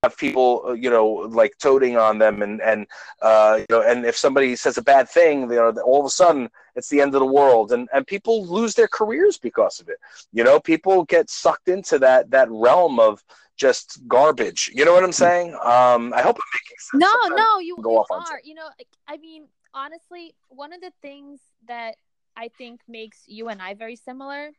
[0.03, 2.87] have people, uh, you know, like toting on them, and and
[3.21, 6.11] uh, you know, and if somebody says a bad thing, you know, all of a
[6.11, 9.89] sudden it's the end of the world, and and people lose their careers because of
[9.89, 9.99] it.
[10.33, 13.23] You know, people get sucked into that that realm of
[13.57, 14.71] just garbage.
[14.75, 15.53] You know what I'm saying?
[15.63, 17.01] Um, I hope I'm making sense.
[17.03, 18.41] No, Sometimes no, you, go you off are.
[18.43, 18.69] You know,
[19.07, 21.97] I mean, honestly, one of the things that
[22.37, 24.53] I think makes you and I very similar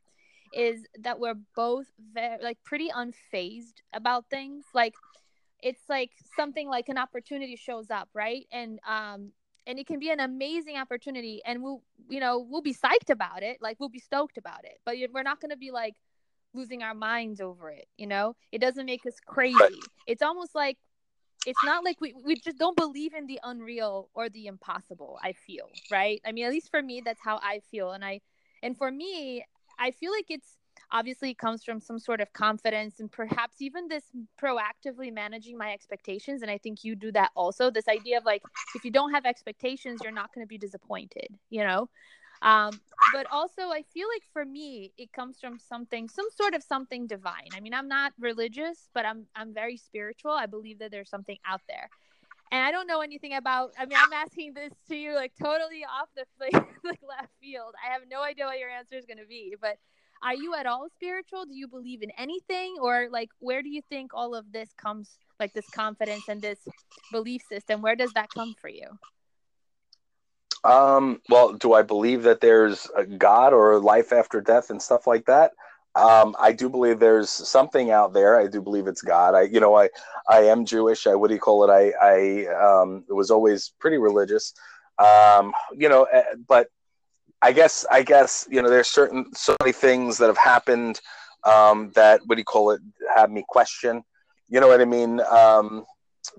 [0.54, 4.66] is that we're both very like pretty unfazed about things.
[4.74, 4.94] Like
[5.62, 8.46] it's like something like an opportunity shows up, right?
[8.52, 9.32] And um
[9.68, 13.44] and it can be an amazing opportunity and we'll you know we'll be psyched about
[13.44, 15.96] it like we'll be stoked about it but we're not going to be like
[16.54, 18.36] losing our minds over it you know?
[18.52, 19.80] It doesn't make us crazy.
[20.08, 20.78] It's almost like
[21.46, 25.34] it's not like we, we just don't believe in the unreal or the impossible i
[25.34, 26.22] feel right?
[26.26, 28.22] I mean at least for me that's how i feel and i
[28.62, 29.46] and for me
[29.80, 30.58] i feel like it's
[30.92, 34.04] obviously it comes from some sort of confidence and perhaps even this
[34.42, 38.42] proactively managing my expectations and i think you do that also this idea of like
[38.76, 41.90] if you don't have expectations you're not going to be disappointed you know
[42.44, 42.72] um,
[43.14, 47.08] but also i feel like for me it comes from something some sort of something
[47.08, 51.10] divine i mean i'm not religious but i'm i'm very spiritual i believe that there's
[51.10, 51.90] something out there
[52.54, 53.72] and I don't know anything about.
[53.80, 56.52] I mean, I'm asking this to you like totally off the like,
[56.84, 57.74] like left field.
[57.82, 59.78] I have no idea what your answer is going to be, but
[60.24, 63.82] are you at all spiritual do you believe in anything or like where do you
[63.90, 66.60] think all of this comes like this confidence and this
[67.12, 68.88] belief system where does that come for you
[70.64, 75.08] um well do i believe that there's a god or life after death and stuff
[75.08, 75.52] like that
[75.96, 78.40] um, I do believe there's something out there.
[78.40, 79.36] I do believe it's God.
[79.36, 79.90] I, you know, I,
[80.30, 81.06] I am Jewish.
[81.06, 81.70] I, what do you call it?
[81.70, 84.54] I, I um, was always pretty religious.
[85.00, 86.68] Um, you know, eh, but
[87.42, 91.02] I guess I guess you know there's certain so many things that have happened
[91.44, 92.82] um, that what do you call it
[93.16, 94.04] have me question.
[94.50, 95.22] You know what I mean?
[95.22, 95.86] Um,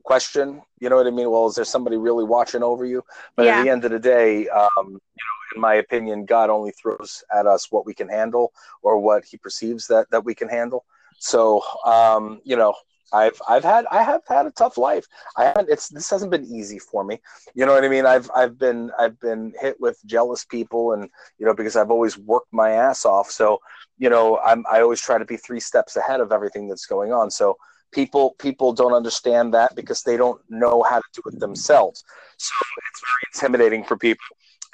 [0.05, 0.62] question.
[0.78, 1.30] You know what I mean?
[1.30, 3.03] Well, is there somebody really watching over you?
[3.36, 3.59] But yeah.
[3.59, 7.24] at the end of the day, um, you know, in my opinion, God only throws
[7.34, 10.84] at us what we can handle or what He perceives that that we can handle.
[11.18, 12.74] So, um, you know,
[13.13, 15.07] I've I've had I have had a tough life.
[15.37, 17.21] I haven't it's this hasn't been easy for me.
[17.55, 18.07] You know what I mean?
[18.07, 21.09] I've I've been I've been hit with jealous people and
[21.39, 23.31] you know because I've always worked my ass off.
[23.31, 23.61] So,
[23.99, 27.13] you know, I'm I always try to be 3 steps ahead of everything that's going
[27.13, 27.31] on.
[27.31, 27.57] So,
[27.93, 32.05] people people don't understand that because they don't know how to do it themselves.
[32.39, 32.55] So,
[32.91, 34.25] it's very intimidating for people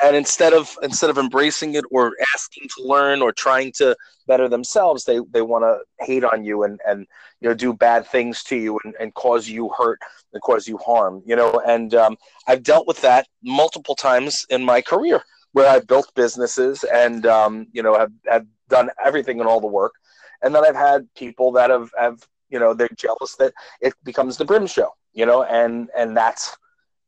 [0.03, 3.96] and instead of instead of embracing it or asking to learn or trying to
[4.26, 7.07] better themselves they they want to hate on you and and
[7.40, 9.99] you know do bad things to you and, and cause you hurt
[10.32, 11.61] and cause you harm you know?
[11.66, 15.22] And um, i've dealt with that multiple times in my career
[15.53, 19.66] where i've built businesses and um, you know have, have done everything and all the
[19.66, 19.94] work.
[20.42, 24.36] And then i've had people that have have you know they're jealous that it becomes
[24.36, 25.42] the brim show you know?
[25.42, 26.57] And and that's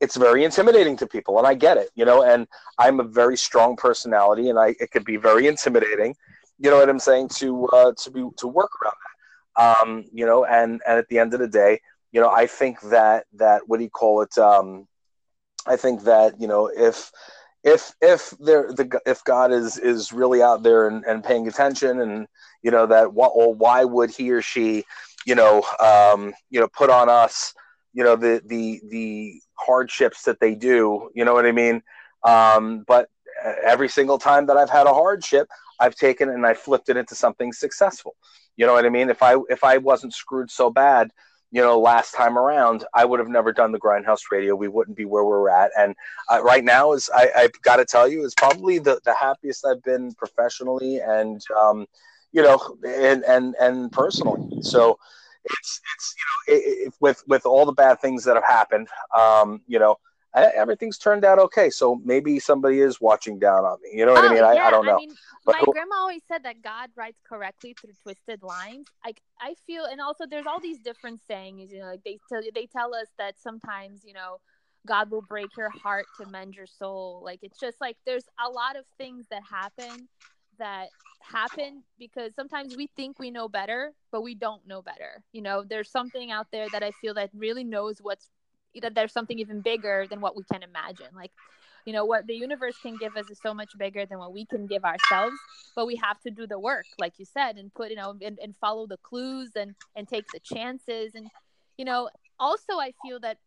[0.00, 2.46] it's very intimidating to people and i get it you know and
[2.78, 6.14] i'm a very strong personality and i it could be very intimidating
[6.58, 9.80] you know what i'm saying to uh, to be to work around that.
[9.82, 11.80] Um, you know and and at the end of the day
[12.12, 14.86] you know i think that that what do you call it um,
[15.66, 17.10] i think that you know if
[17.64, 22.00] if if there the if god is is really out there and, and paying attention
[22.00, 22.26] and
[22.62, 24.84] you know that what or why would he or she
[25.26, 27.54] you know um, you know put on us
[27.92, 31.10] you know the the the hardships that they do.
[31.14, 31.82] You know what I mean?
[32.24, 33.08] Um, but
[33.64, 37.14] every single time that I've had a hardship, I've taken and I flipped it into
[37.14, 38.16] something successful.
[38.56, 39.10] You know what I mean?
[39.10, 41.10] If I if I wasn't screwed so bad,
[41.50, 44.54] you know, last time around, I would have never done the Grindhouse Radio.
[44.54, 45.70] We wouldn't be where we're at.
[45.78, 45.94] And
[46.30, 49.64] uh, right now, is I, I've got to tell you, is probably the, the happiest
[49.64, 51.86] I've been professionally and um,
[52.32, 54.62] you know, and and and personally.
[54.62, 54.98] So
[55.44, 58.88] it's it's you know it, it, with with all the bad things that have happened,
[59.16, 59.96] um, you know,
[60.34, 61.70] everything's turned out okay.
[61.70, 63.90] So maybe somebody is watching down on me.
[63.98, 64.44] You know what oh, I mean?
[64.44, 64.94] I, I, don't know.
[64.94, 65.14] I mean,
[65.44, 68.86] but my grandma always said that God writes correctly through twisted lines.
[69.04, 71.72] Like I feel, and also there's all these different sayings.
[71.72, 74.38] You know, like they tell they tell us that sometimes you know
[74.86, 77.22] God will break your heart to mend your soul.
[77.24, 80.08] Like it's just like there's a lot of things that happen
[80.60, 80.90] that
[81.22, 85.24] happen because sometimes we think we know better, but we don't know better.
[85.32, 88.30] You know, there's something out there that I feel that really knows what's
[88.82, 91.08] that there's something even bigger than what we can imagine.
[91.14, 91.32] Like,
[91.86, 94.46] you know, what the universe can give us is so much bigger than what we
[94.46, 95.40] can give ourselves,
[95.74, 98.38] but we have to do the work, like you said, and put, you know, and,
[98.40, 101.14] and follow the clues and and take the chances.
[101.14, 101.30] And,
[101.78, 103.38] you know, also I feel that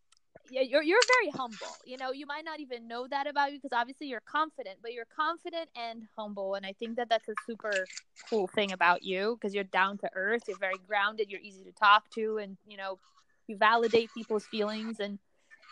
[0.61, 1.77] you're you're very humble.
[1.85, 4.93] You know, you might not even know that about you because obviously you're confident, but
[4.93, 7.87] you're confident and humble, and I think that that's a super
[8.29, 10.43] cool thing about you because you're down to earth.
[10.47, 11.29] You're very grounded.
[11.29, 12.99] You're easy to talk to, and you know,
[13.47, 15.19] you validate people's feelings, and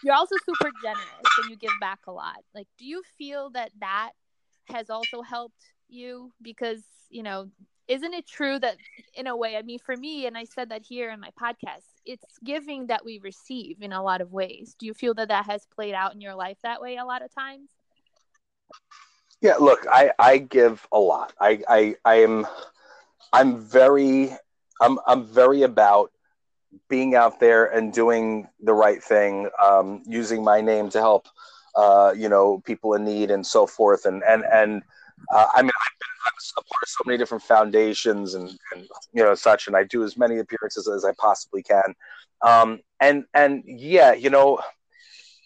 [0.03, 2.37] you're also super generous and you give back a lot.
[2.55, 4.11] Like, do you feel that that
[4.69, 7.49] has also helped you because you know
[7.91, 8.77] isn't it true that
[9.15, 11.91] in a way i mean for me and i said that here in my podcast
[12.05, 14.75] it's giving that we receive in a lot of ways.
[14.77, 17.21] Do you feel that that has played out in your life that way a lot
[17.21, 17.69] of times?
[19.41, 21.33] Yeah look i i give a lot.
[21.39, 22.47] I i i am
[23.33, 24.31] i'm very
[24.81, 26.11] i'm i'm very about
[26.89, 31.27] being out there and doing the right thing um, using my name to help
[31.75, 34.05] uh, you know people in need and so forth.
[34.05, 34.83] And and and
[35.33, 36.11] uh, I mean, I've been
[36.57, 40.03] a part of so many different foundations and, and you know such, and I do
[40.03, 41.95] as many appearances as I possibly can.
[42.41, 44.59] Um, and and yeah, you know,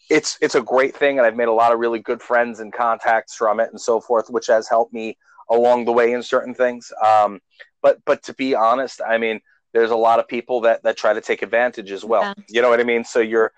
[0.09, 2.71] it's it's a great thing, and I've made a lot of really good friends and
[2.71, 5.17] contacts from it and so forth, which has helped me
[5.49, 6.91] along the way in certain things.
[7.05, 7.39] Um,
[7.81, 9.41] but but to be honest, I mean,
[9.73, 12.23] there's a lot of people that that try to take advantage as well.
[12.23, 12.33] Yeah.
[12.49, 13.03] You know what I mean?
[13.03, 13.51] So you're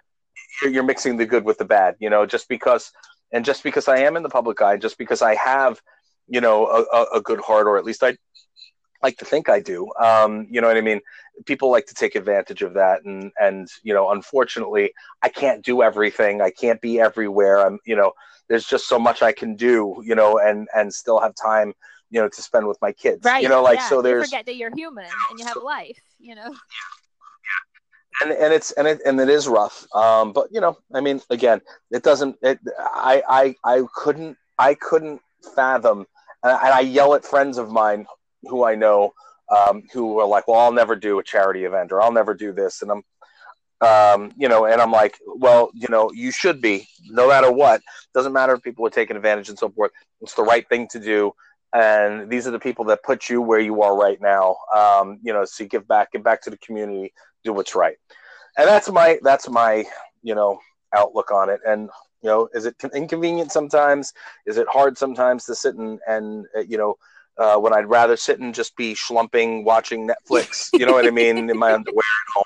[0.63, 1.95] you're mixing the good with the bad.
[1.99, 2.91] You know, just because
[3.32, 5.82] and just because I am in the public eye, just because I have
[6.28, 8.17] you know a, a good heart, or at least I
[9.03, 9.91] like to think I do.
[9.99, 11.01] Um, you know what I mean?
[11.45, 15.82] People like to take advantage of that, and and you know, unfortunately, I can't do
[15.82, 16.41] everything.
[16.41, 17.65] I can't be everywhere.
[17.65, 18.11] I'm, you know,
[18.49, 21.73] there's just so much I can do, you know, and and still have time,
[22.09, 23.23] you know, to spend with my kids.
[23.23, 23.43] Right.
[23.43, 23.89] You know, like yeah.
[23.89, 24.01] so.
[24.01, 25.99] There's you forget that you're human and you have a life.
[26.19, 26.55] You know.
[28.19, 31.21] And, and it's and it and it is rough, um, but you know, I mean,
[31.30, 31.61] again,
[31.91, 32.36] it doesn't.
[32.41, 35.21] It, I I I couldn't I couldn't
[35.53, 36.07] fathom
[36.43, 38.05] and I yell at friends of mine
[38.43, 39.13] who I know
[39.55, 42.51] um, who are like, "Well, I'll never do a charity event, or I'll never do
[42.53, 43.03] this," and I'm
[43.81, 47.81] Um, you know, and I'm like, well, you know, you should be, no matter what.
[48.13, 49.91] Doesn't matter if people are taking advantage and so forth.
[50.21, 51.33] It's the right thing to do.
[51.73, 54.55] And these are the people that put you where you are right now.
[54.75, 57.13] Um, you know, so you give back, give back to the community,
[57.43, 57.97] do what's right.
[58.57, 59.85] And that's my that's my
[60.23, 60.59] you know
[60.95, 61.59] outlook on it.
[61.65, 61.89] And
[62.22, 64.13] you know, is it inconvenient sometimes?
[64.45, 66.95] Is it hard sometimes to sit and and uh, you know
[67.38, 70.70] uh, when I'd rather sit and just be schlumping watching Netflix?
[70.74, 71.49] You know what I mean?
[71.49, 72.43] In my underwear at home.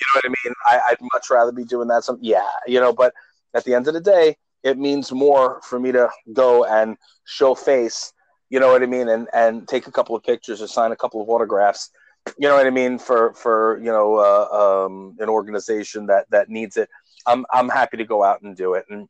[0.00, 0.54] You know what I mean?
[0.66, 2.04] I, would much rather be doing that.
[2.04, 2.92] Some yeah, you know.
[2.92, 3.14] But
[3.54, 7.54] at the end of the day, it means more for me to go and show
[7.54, 8.12] face.
[8.50, 9.08] You know what I mean?
[9.08, 11.90] And and take a couple of pictures or sign a couple of autographs.
[12.38, 12.98] You know what I mean?
[12.98, 16.88] For for you know uh, um, an organization that that needs it.
[17.26, 18.84] I'm I'm happy to go out and do it.
[18.88, 19.08] And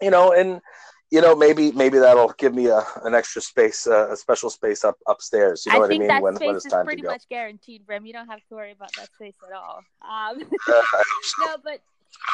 [0.00, 0.60] you know, and
[1.10, 4.84] you know, maybe maybe that'll give me a an extra space, uh, a special space
[4.84, 5.64] up upstairs.
[5.64, 6.08] You know I what I mean?
[6.08, 7.12] That when space when it's is time pretty to go.
[7.12, 8.06] much guaranteed, Rem.
[8.06, 9.82] You don't have to worry about that space at all.
[10.02, 10.82] Um, Uh,
[11.40, 11.80] no, but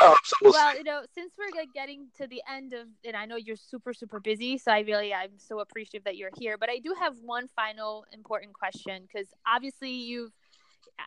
[0.00, 0.36] I hope so.
[0.42, 3.36] We'll well, you know, since we're like, getting to the end of, and I know
[3.36, 6.56] you're super, super busy, so I really, I'm so appreciative that you're here.
[6.56, 10.32] But I do have one final important question because obviously you've,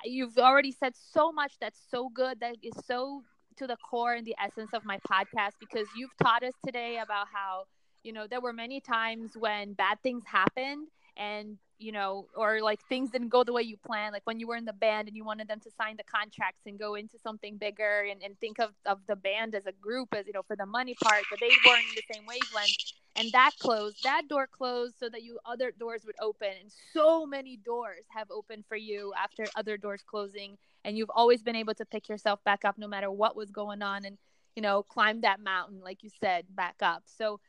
[0.04, 3.24] you've already said so much that's so good that is so
[3.58, 7.28] to the core and the essence of my podcast because you've taught us today about
[7.34, 7.66] how
[8.04, 10.88] you know there were many times when bad things happened
[11.18, 14.48] and you know or like things didn't go the way you planned like when you
[14.48, 17.18] were in the band and you wanted them to sign the contracts and go into
[17.20, 20.44] something bigger and, and think of, of the band as a group as you know
[20.44, 22.94] for the money part but they weren't in the same wavelength.
[23.18, 26.50] And that closed that door closed so that you other doors would open.
[26.62, 30.58] And so many doors have opened for you after other doors closing.
[30.84, 33.82] And you've always been able to pick yourself back up no matter what was going
[33.82, 34.18] on and
[34.56, 37.04] you know climb that mountain like you said back up.
[37.06, 37.40] So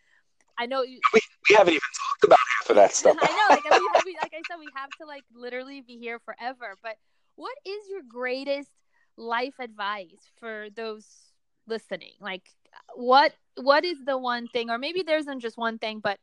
[0.58, 1.82] i know you We, we haven't even
[2.16, 3.16] talked about half of that stuff.
[3.20, 6.18] I know, like we, we, like I said, we have to like literally be here
[6.18, 6.76] forever.
[6.82, 6.96] But
[7.36, 8.70] what is your greatest
[9.16, 11.06] life advice for those
[11.66, 12.12] listening?
[12.20, 12.50] Like,
[12.94, 16.18] what what is the one thing, or maybe there isn't just one thing, but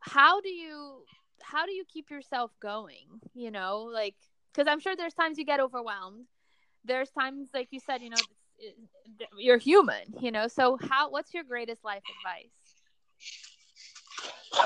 [0.00, 1.04] how do you
[1.42, 3.20] how do you keep yourself going?
[3.34, 4.14] You know, like
[4.52, 6.26] because I'm sure there's times you get overwhelmed.
[6.84, 8.24] There's times, like you said, you know,
[9.36, 10.14] you're human.
[10.20, 11.10] You know, so how?
[11.10, 12.50] What's your greatest life advice?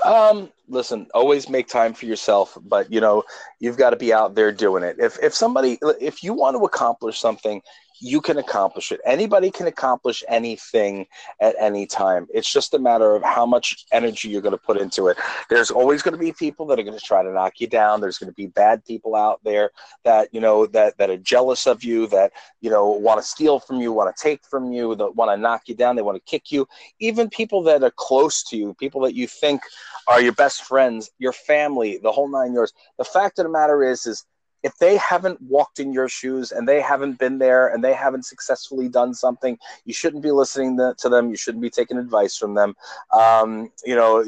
[0.04, 3.24] Um, listen, always make time for yourself, but you know,
[3.60, 4.96] you've got to be out there doing it.
[4.98, 7.62] If if somebody if you want to accomplish something,
[8.02, 9.00] you can accomplish it.
[9.06, 11.06] Anybody can accomplish anything
[11.40, 12.26] at any time.
[12.34, 15.16] It's just a matter of how much energy you're going to put into it.
[15.48, 18.00] There's always going to be people that are going to try to knock you down.
[18.00, 19.70] There's going to be bad people out there
[20.04, 23.60] that, you know, that that are jealous of you, that, you know, want to steal
[23.60, 26.16] from you, want to take from you, that want to knock you down, they want
[26.16, 26.66] to kick you.
[26.98, 29.62] Even people that are close to you, people that you think
[30.08, 32.72] are your best friends, your family, the whole nine yards.
[32.98, 34.24] The fact of the matter is is
[34.62, 38.24] if they haven't walked in your shoes and they haven't been there and they haven't
[38.24, 41.30] successfully done something, you shouldn't be listening to them.
[41.30, 42.76] You shouldn't be taking advice from them.
[43.12, 44.24] Um, you know,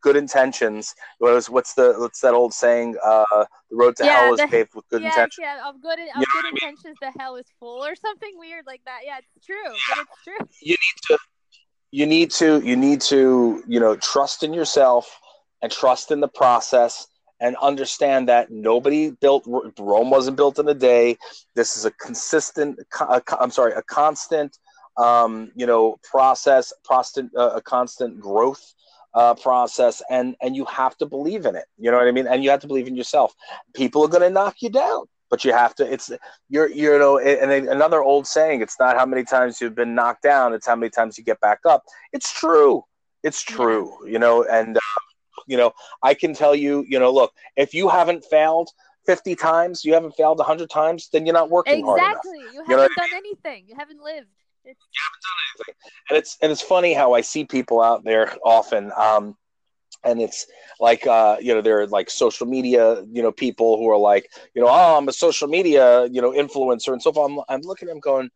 [0.00, 0.94] good intentions.
[1.18, 2.96] What's what's the what's that old saying?
[3.02, 3.24] Uh,
[3.70, 5.36] the road to Yeah, hell is the- paved with good yeah, intentions.
[5.40, 8.82] yeah, of good of You good intentions, the hell is full, or something weird like
[8.86, 9.00] that.
[9.04, 10.46] Yeah, it's true, but it's true.
[10.60, 11.18] you need to
[11.92, 15.20] you need to you need to you know trust in yourself
[15.62, 17.06] and trust in the process
[17.40, 19.44] and understand that nobody built
[19.78, 21.16] Rome wasn't built in a day.
[21.54, 22.78] This is a consistent.
[23.00, 24.58] i I'm sorry, a constant.
[24.96, 28.74] Um, you know, process, constant, uh, a constant growth
[29.14, 31.64] uh, process, and and you have to believe in it.
[31.78, 32.26] You know what I mean?
[32.26, 33.34] And you have to believe in yourself.
[33.74, 35.90] People are going to knock you down, but you have to.
[35.90, 36.10] It's
[36.48, 40.22] you're you know, and another old saying: it's not how many times you've been knocked
[40.22, 41.82] down; it's how many times you get back up.
[42.12, 42.84] It's true.
[43.22, 43.92] It's true.
[44.06, 44.80] You know, and uh,
[45.50, 45.72] you know,
[46.02, 48.70] I can tell you, you know, look, if you haven't failed
[49.06, 52.12] 50 times, you haven't failed 100 times, then you're not working hard enough.
[52.14, 52.46] Exactly.
[52.54, 53.64] You haven't what done anything.
[53.66, 54.28] You haven't lived.
[54.64, 54.78] It's,
[56.10, 59.36] And it's and it's funny how I see people out there often um
[60.04, 60.46] and it's
[60.78, 64.30] like uh you know there are like social media you know people who are like
[64.54, 67.60] you know oh i'm a social media you know influencer and so forth i'm, I'm
[67.62, 68.30] looking at them going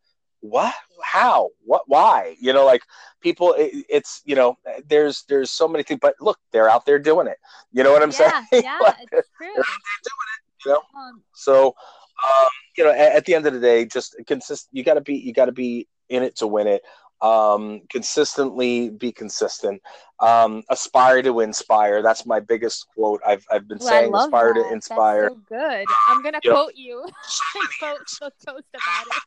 [0.45, 2.83] what how what why you know like
[3.21, 4.57] people it, it's you know
[4.89, 7.39] there's there's so many things but look they're out there doing it
[7.73, 8.33] you know what i'm yeah, saying
[8.63, 9.55] yeah, Like, it's true.
[9.55, 10.81] doing it you know?
[10.97, 14.69] Um, So, um, you know, at, at the end of the day, just consist.
[14.73, 15.15] You got to be.
[15.17, 16.83] You got to be in it to win it.
[17.21, 19.83] Um, consistently be consistent.
[20.21, 22.03] Um, aspire to inspire.
[22.03, 23.21] That's my biggest quote.
[23.27, 24.55] I've I've been well, saying aspire that.
[24.55, 25.31] to inspire.
[25.31, 25.87] So good.
[26.07, 27.05] I'm gonna You know, quote you.
[27.79, 29.23] quote the toast about it.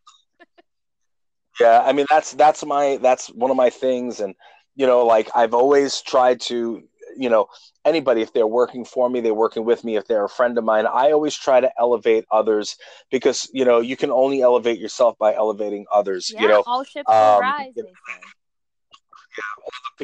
[1.60, 4.36] Yeah, I mean that's that's my that's one of my things, and
[4.76, 6.84] you know, like I've always tried to,
[7.18, 7.48] you know
[7.86, 10.64] anybody if they're working for me they're working with me if they're a friend of
[10.64, 12.78] mine i always try to elevate others
[13.12, 16.84] because you know you can only elevate yourself by elevating others Yeah, you know all
[16.84, 17.74] ships um, rise.
[17.76, 18.20] you They say.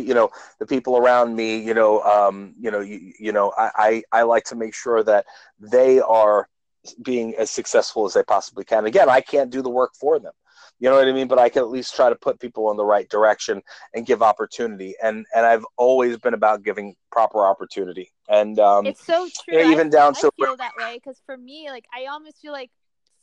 [0.07, 0.29] you know
[0.59, 3.69] the people around me you know um you know you, you know I,
[4.11, 5.25] I i like to make sure that
[5.59, 6.47] they are
[7.01, 10.33] being as successful as they possibly can again i can't do the work for them
[10.79, 12.77] you know what i mean but i can at least try to put people in
[12.77, 13.61] the right direction
[13.93, 19.05] and give opportunity and and i've always been about giving proper opportunity and um It's
[19.05, 19.57] so true.
[19.57, 22.05] you know, I- even down I to feel that way because for me, like I
[22.07, 22.71] almost feel like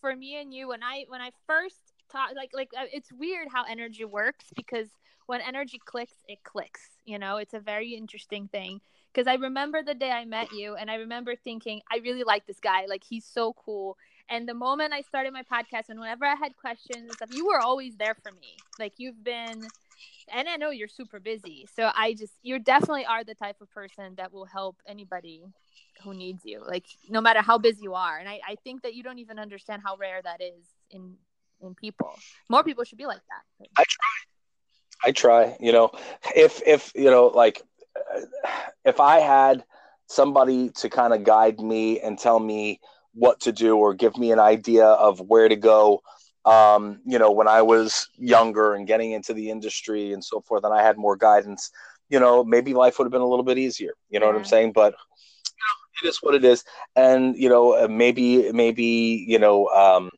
[0.00, 1.76] for me and you, when I when I first
[2.10, 4.88] talk, like like uh, it's weird how energy works because
[5.26, 6.80] when energy clicks, it clicks.
[7.04, 8.80] You know, it's a very interesting thing.
[9.12, 12.46] Because I remember the day I met you, and I remember thinking, I really like
[12.46, 12.86] this guy.
[12.88, 13.96] Like he's so cool.
[14.30, 17.46] And the moment I started my podcast, and whenever I had questions and stuff, you
[17.46, 18.56] were always there for me.
[18.78, 19.66] Like you've been
[20.32, 21.68] and I know you're super busy.
[21.74, 25.42] So I just you definitely are the type of person that will help anybody
[26.02, 26.62] who needs you.
[26.66, 28.18] Like no matter how busy you are.
[28.18, 31.16] And I, I think that you don't even understand how rare that is in
[31.60, 32.14] in people.
[32.48, 33.64] More people should be like that.
[35.04, 35.90] I try, you know,
[36.34, 37.62] if if you know, like,
[38.14, 38.20] uh,
[38.84, 39.64] if I had
[40.06, 42.80] somebody to kind of guide me and tell me
[43.14, 46.00] what to do or give me an idea of where to go,
[46.44, 50.64] um, you know, when I was younger and getting into the industry and so forth,
[50.64, 51.70] and I had more guidance,
[52.08, 53.92] you know, maybe life would have been a little bit easier.
[54.08, 54.72] You know what I'm saying?
[54.72, 56.64] But you know, it is what it is,
[56.96, 59.66] and you know, uh, maybe maybe you know.
[59.68, 60.10] Um,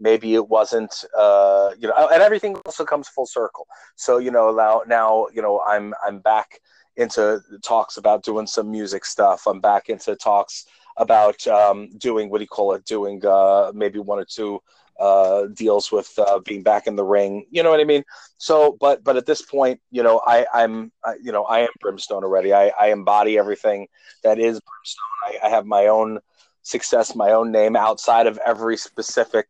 [0.00, 4.50] maybe it wasn't uh you know and everything also comes full circle so you know
[4.50, 6.58] now now you know i'm i'm back
[6.96, 10.66] into talks about doing some music stuff i'm back into talks
[10.96, 14.60] about um doing what do you call it doing uh maybe one or two
[15.00, 18.04] uh deals with uh being back in the ring you know what i mean
[18.36, 21.68] so but but at this point you know i i'm I, you know i am
[21.80, 23.88] brimstone already i i embody everything
[24.22, 26.18] that is brimstone i, I have my own
[26.62, 29.46] success my own name outside of every specific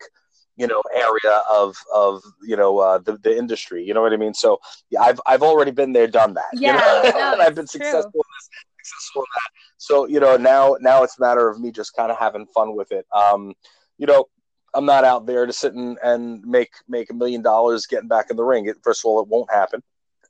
[0.57, 3.85] you know area of of you know uh, the the industry.
[3.85, 4.35] You know what I mean?
[4.35, 6.51] So yeah, I've I've already been there, done that.
[6.53, 7.11] you Yeah, know?
[7.17, 7.81] no, and I've been true.
[7.81, 8.49] successful in this,
[8.85, 9.51] successful in that.
[9.79, 12.77] So you know now now it's a matter of me just kind of having fun
[12.77, 13.07] with it.
[13.15, 13.55] Um,
[13.99, 14.27] you know.
[14.75, 18.31] I'm not out there to sit and, and make make a million dollars getting back
[18.31, 18.65] in the ring.
[18.65, 19.83] It, first of all, it won't happen,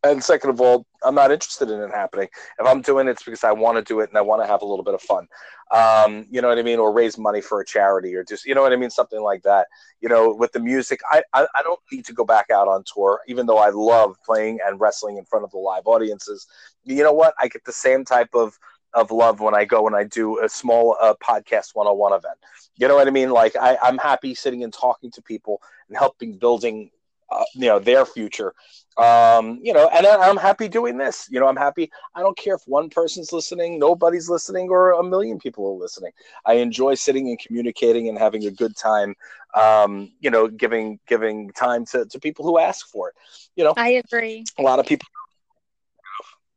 [0.05, 2.29] and second of all, I'm not interested in it happening.
[2.59, 4.47] If I'm doing it, it's because I want to do it and I want to
[4.47, 5.27] have a little bit of fun.
[5.71, 8.55] Um, you know what I mean, or raise money for a charity, or just you
[8.55, 9.67] know what I mean, something like that
[10.03, 12.83] you know, with the music, I, I, I don't need to go back out on
[12.93, 16.47] tour, even though I love playing and wrestling in front of the live audiences.
[16.85, 17.35] You know what?
[17.39, 18.59] I get the same type of,
[18.95, 22.13] of love when I go and I do a small uh, podcast one on one
[22.13, 22.37] event.
[22.77, 23.31] You know what I mean?
[23.31, 26.91] Like, I, I'm happy sitting and talking to people and helping building,
[27.33, 28.55] uh, you know, their future.
[28.97, 31.27] Um, you know, and I- I'm happy doing this.
[31.31, 31.91] You know, I'm happy.
[32.15, 36.13] I don't care if one person's listening, nobody's listening, or a million people are listening.
[36.45, 39.15] I enjoy sitting and communicating and having a good time
[39.55, 43.15] um, you know, giving giving time to, to people who ask for it.
[43.57, 44.49] You know, I agree.
[44.59, 45.07] a lot of people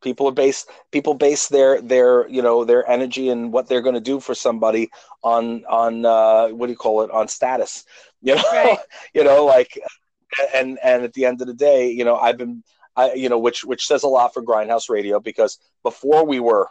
[0.02, 3.96] people are based people base their their you know their energy and what they're going
[3.96, 4.90] to do for somebody
[5.24, 7.84] on on uh, what do you call it on status.
[8.22, 8.80] You know, Right.
[9.14, 9.80] you know, like
[10.54, 12.64] and and at the end of the day, you know, I've been
[12.96, 16.68] I you know which which says a lot for Grindhouse Radio because before we were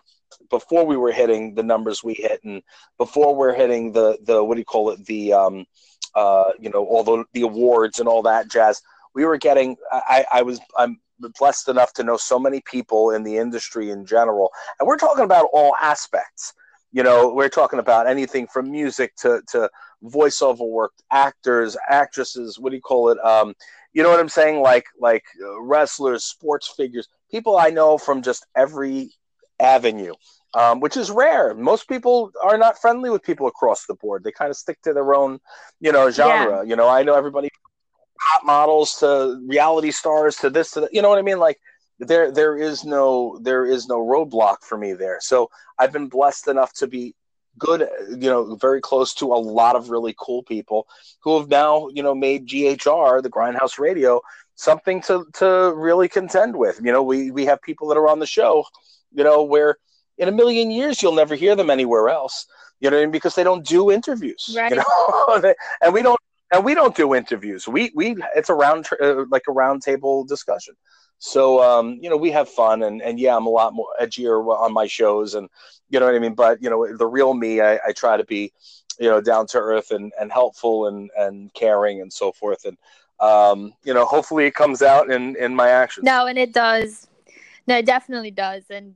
[0.51, 2.62] before we were hitting the numbers we hit and
[2.99, 5.05] before we're hitting the the what do you call it?
[5.07, 5.67] The um
[6.15, 8.81] uh you know all the the awards and all that jazz
[9.15, 11.01] we were getting I I was I'm
[11.39, 14.51] blessed enough to know so many people in the industry in general.
[14.79, 16.53] And we're talking about all aspects.
[16.93, 19.69] You know we're talking about anything from music to to
[20.05, 23.18] voiceover work actors actresses what do you call it?
[23.24, 23.55] Um
[23.92, 24.61] you know what i'm saying?
[24.61, 29.11] Like like uh, wrestlers sports figures people i know from just every
[29.61, 30.14] avenue
[30.55, 31.52] um, which is rare.
[31.55, 34.22] Most people are not friendly with people across the board.
[34.22, 35.40] They kind of stick to their own
[35.80, 36.88] you know genre you know?
[36.88, 37.48] I know everybody
[38.20, 41.38] hot models to reality stars to this to that, you know what i mean?
[41.38, 41.59] Like
[41.98, 45.18] there there is no there is no roadblock for me there.
[45.20, 47.14] So i've been blessed enough to be
[47.59, 50.86] good you know very close to a lot of really cool people
[51.20, 54.20] who have now you know made ghr the grindhouse radio
[54.57, 58.18] something to to really contend with you know we we have people that are on
[58.18, 58.64] the show
[59.12, 59.76] you know where
[60.18, 62.46] in a million years you'll never hear them anywhere else
[62.80, 63.11] you know I mean?
[63.12, 64.70] because they don't do interviews Right.
[64.70, 66.18] you know and we don't
[66.52, 70.24] and we don't do interviews we we it's a round uh, like a round table
[70.24, 70.74] discussion
[71.25, 74.45] so um, you know we have fun and and yeah i'm a lot more edgier
[74.61, 75.49] on my shows and
[75.89, 78.25] you know what i mean but you know the real me i, I try to
[78.25, 78.53] be
[79.01, 82.77] you know down to earth and, and helpful and and caring and so forth and
[83.20, 87.07] um, you know hopefully it comes out in in my actions No, and it does.
[87.66, 88.64] No, it definitely does.
[88.68, 88.95] And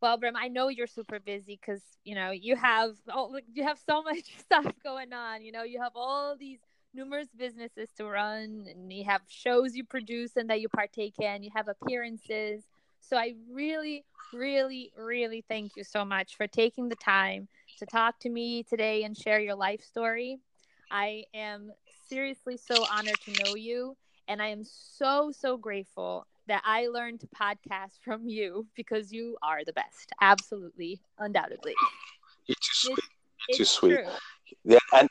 [0.00, 3.80] Well, Brim, I know you're super busy because you know you have oh, you have
[3.84, 5.42] so much stuff going on.
[5.42, 6.60] You know, you have all these
[6.96, 11.42] numerous businesses to run, and you have shows you produce and that you partake in.
[11.42, 12.64] You have appearances.
[13.00, 18.18] So I really, really, really thank you so much for taking the time to talk
[18.20, 20.38] to me today and share your life story.
[20.90, 21.70] I am
[22.08, 27.20] seriously so honored to know you, and I am so so grateful that I learned
[27.20, 30.12] to podcast from you because you are the best.
[30.20, 31.74] Absolutely, undoubtedly.
[32.46, 32.98] You're too sweet.
[33.48, 34.00] It's too sweet.
[34.64, 35.08] Yeah, and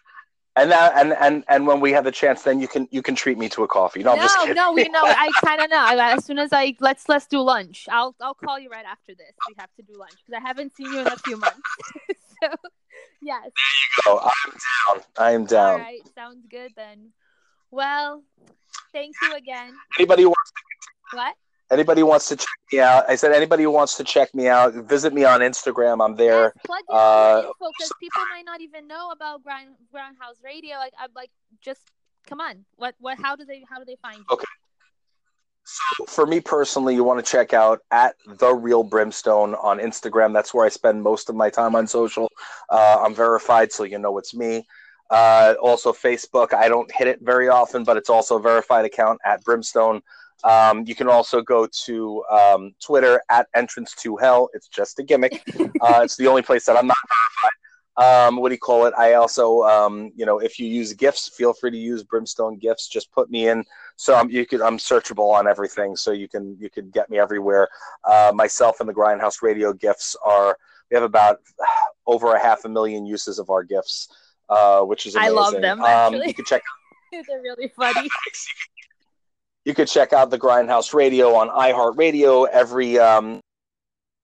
[0.57, 3.15] and now and and and when we have the chance, then you can you can
[3.15, 4.03] treat me to a coffee.
[4.03, 4.55] No, I'm just kidding.
[4.55, 5.03] no, we know.
[5.03, 5.85] I kind of know.
[5.99, 7.87] As soon as I let's let's do lunch.
[7.91, 9.33] I'll I'll call you right after this.
[9.47, 11.59] We have to do lunch because I haven't seen you in a few months.
[12.43, 12.49] so,
[13.21, 13.49] yes.
[14.05, 15.03] Oh, I'm down.
[15.17, 15.79] I am down.
[15.79, 16.01] right.
[16.15, 17.11] Sounds good then.
[17.71, 18.23] Well,
[18.93, 19.73] thank you again.
[19.99, 20.51] Anybody who wants
[21.11, 21.35] What?
[21.71, 23.09] Anybody wants to check me out?
[23.09, 26.03] I said anybody who wants to check me out, visit me on Instagram.
[26.03, 26.53] I'm there.
[26.55, 30.77] Yes, plug in uh, info because people might not even know about Ground Grindhouse Radio.
[30.77, 31.81] Like I'm like, just
[32.27, 32.65] come on.
[32.75, 33.17] What what?
[33.19, 34.25] How do they how do they find you?
[34.29, 34.45] Okay.
[35.65, 40.31] So for me personally, you want to check out at the real brimstone on Instagram.
[40.31, 42.29] That's where I spend most of my time on social.
[42.69, 44.67] Uh, I'm verified, so you know it's me.
[45.09, 46.53] Uh, also Facebook.
[46.53, 50.01] I don't hit it very often, but it's also a verified account at brimstone.
[50.45, 54.49] Um, you can also go to um, Twitter at entrance to hell.
[54.53, 55.43] It's just a gimmick.
[55.81, 56.97] Uh, it's the only place that I'm not
[57.97, 58.27] verified.
[58.27, 58.93] Um, what do you call it?
[58.97, 62.87] I also, um, you know, if you use GIFs, feel free to use brimstone GIFs.
[62.87, 63.63] Just put me in
[63.95, 67.17] so I'm you could I'm searchable on everything, so you can you can get me
[67.19, 67.67] everywhere.
[68.03, 70.57] Uh, myself and the Grindhouse Radio GIFs are
[70.91, 71.37] we have about
[72.07, 74.09] over a half a million uses of our GIFs,
[74.49, 75.35] uh, which is I amazing.
[75.35, 76.61] love them, Um, you can check
[77.11, 78.09] They're really funny.
[79.65, 83.41] you could check out the Grindhouse Radio on iHeartRadio every um,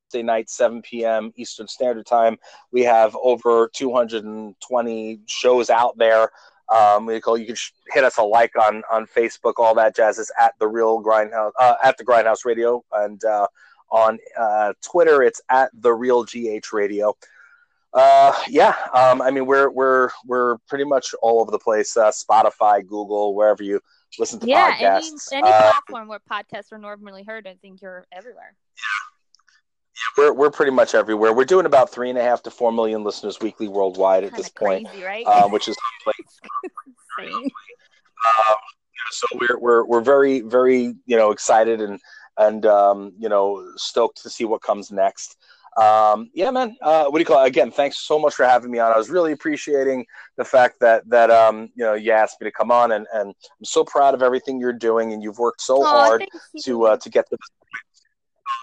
[0.06, 1.34] Wednesday night, 7 p.m.
[1.36, 2.38] Eastern Standard Time.
[2.72, 6.30] We have over 220 shows out there.
[6.72, 7.56] Um, you can
[7.92, 11.52] hit us a like on on Facebook, all that jazz is at the real Grindhouse
[11.60, 13.48] uh, at the Grindhouse Radio, and uh,
[13.92, 17.14] on uh, Twitter it's at the real GH Radio.
[17.94, 21.98] Uh, yeah, um, I mean we're we're we're pretty much all over the place.
[21.98, 23.82] Uh, Spotify, Google, wherever you
[24.20, 25.34] listen to yeah, any podcasts.
[25.34, 28.55] any Uh, platform where podcasts are normally heard, I think you're everywhere.
[28.78, 28.84] Yeah.
[29.95, 30.24] yeah.
[30.24, 31.34] we're we're pretty much everywhere.
[31.34, 34.47] We're doing about three and a half to four million listeners weekly worldwide at this
[34.47, 35.26] of point, right?
[35.26, 35.76] uh, which is
[37.20, 37.43] Insane.
[38.49, 38.55] um,
[39.12, 41.99] so we're we're we're very very you know excited and
[42.38, 45.38] and um, you know stoked to see what comes next.
[45.78, 46.76] Um, yeah, man.
[46.82, 47.48] Uh, what do you call it?
[47.48, 48.92] Again, thanks so much for having me on.
[48.92, 50.06] I was really appreciating
[50.38, 53.30] the fact that that um, you know you asked me to come on, and and
[53.30, 56.26] I'm so proud of everything you're doing, and you've worked so Aw, hard
[56.64, 57.40] to uh, to get this.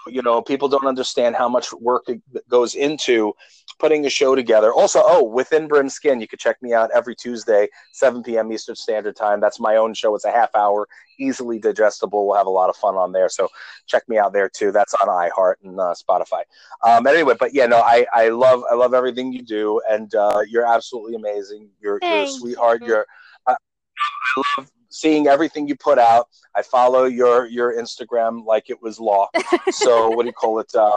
[0.07, 3.33] You know, people don't understand how much work it goes into
[3.79, 4.73] putting a show together.
[4.73, 8.51] Also, oh, within Brim Skin, you can check me out every Tuesday, 7 p.m.
[8.51, 9.39] Eastern Standard Time.
[9.39, 10.13] That's my own show.
[10.15, 12.27] It's a half hour, easily digestible.
[12.27, 13.29] We'll have a lot of fun on there.
[13.29, 13.47] So
[13.87, 14.71] check me out there too.
[14.71, 16.41] That's on iHeart and uh, Spotify.
[16.83, 20.41] Um, anyway, but yeah, no, I, I love I love everything you do, and uh,
[20.47, 21.69] you're absolutely amazing.
[21.79, 22.81] You're, you're a sweetheart.
[22.81, 22.87] you.
[22.87, 23.05] You're
[23.47, 26.27] I, I love seeing everything you put out.
[26.55, 29.27] I follow your your Instagram like it was law.
[29.71, 30.73] So what do you call it?
[30.73, 30.95] Uh,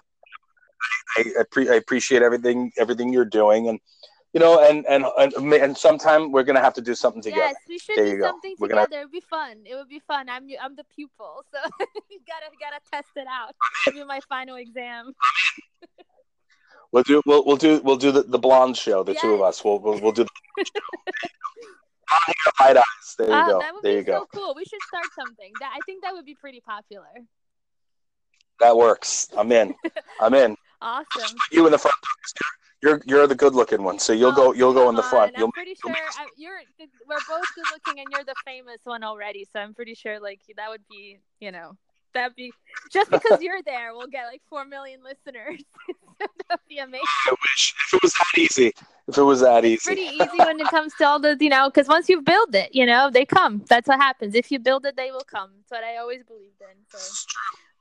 [1.16, 3.78] I, I, pre- I appreciate everything everything you're doing, and
[4.33, 7.43] you know, and and and, and sometime we're gonna have to do something together.
[7.43, 8.26] Yes, we should There do you go.
[8.28, 9.01] something We're gonna- together.
[9.03, 9.62] It'd be fun.
[9.66, 10.28] It would be fun.
[10.28, 11.59] I'm I'm the pupil, so
[12.11, 13.55] you gotta gotta test it out.
[13.85, 15.12] Give me my final exam.
[16.93, 19.03] We'll do we'll we'll do we'll do the, the blonde show.
[19.03, 19.64] The two of us.
[19.64, 20.26] We'll we'll, we'll do.
[20.57, 20.64] The
[22.61, 22.85] light eyes.
[23.18, 23.59] There you Ah, go.
[23.61, 24.20] that would There be you go.
[24.20, 24.55] so cool.
[24.55, 25.51] We should start something.
[25.61, 27.09] That I think that would be pretty popular.
[28.61, 29.28] That works.
[29.37, 29.74] I'm in.
[30.20, 30.57] I'm in.
[30.83, 31.37] Awesome.
[31.51, 31.97] You in the front.
[32.83, 35.39] You're you're the good looking one, so you'll Oh, go you'll go in the front.
[35.39, 36.59] I'm pretty sure I, you're.
[37.09, 39.47] We're both good looking, and you're the famous one already.
[39.53, 41.76] So I'm pretty sure like that would be, you know,
[42.13, 42.53] that'd be
[42.91, 45.63] just because you're there, we'll get like four million listeners.
[46.18, 47.07] that'd be amazing.
[47.26, 48.72] I wish if it was that easy.
[49.07, 49.95] If it was that It's easy.
[49.95, 52.75] pretty easy when it comes to all the, you know, because once you build it,
[52.75, 53.64] you know, they come.
[53.68, 54.34] That's what happens.
[54.34, 55.50] If you build it, they will come.
[55.59, 56.76] That's what I always believed in.
[56.88, 56.99] So.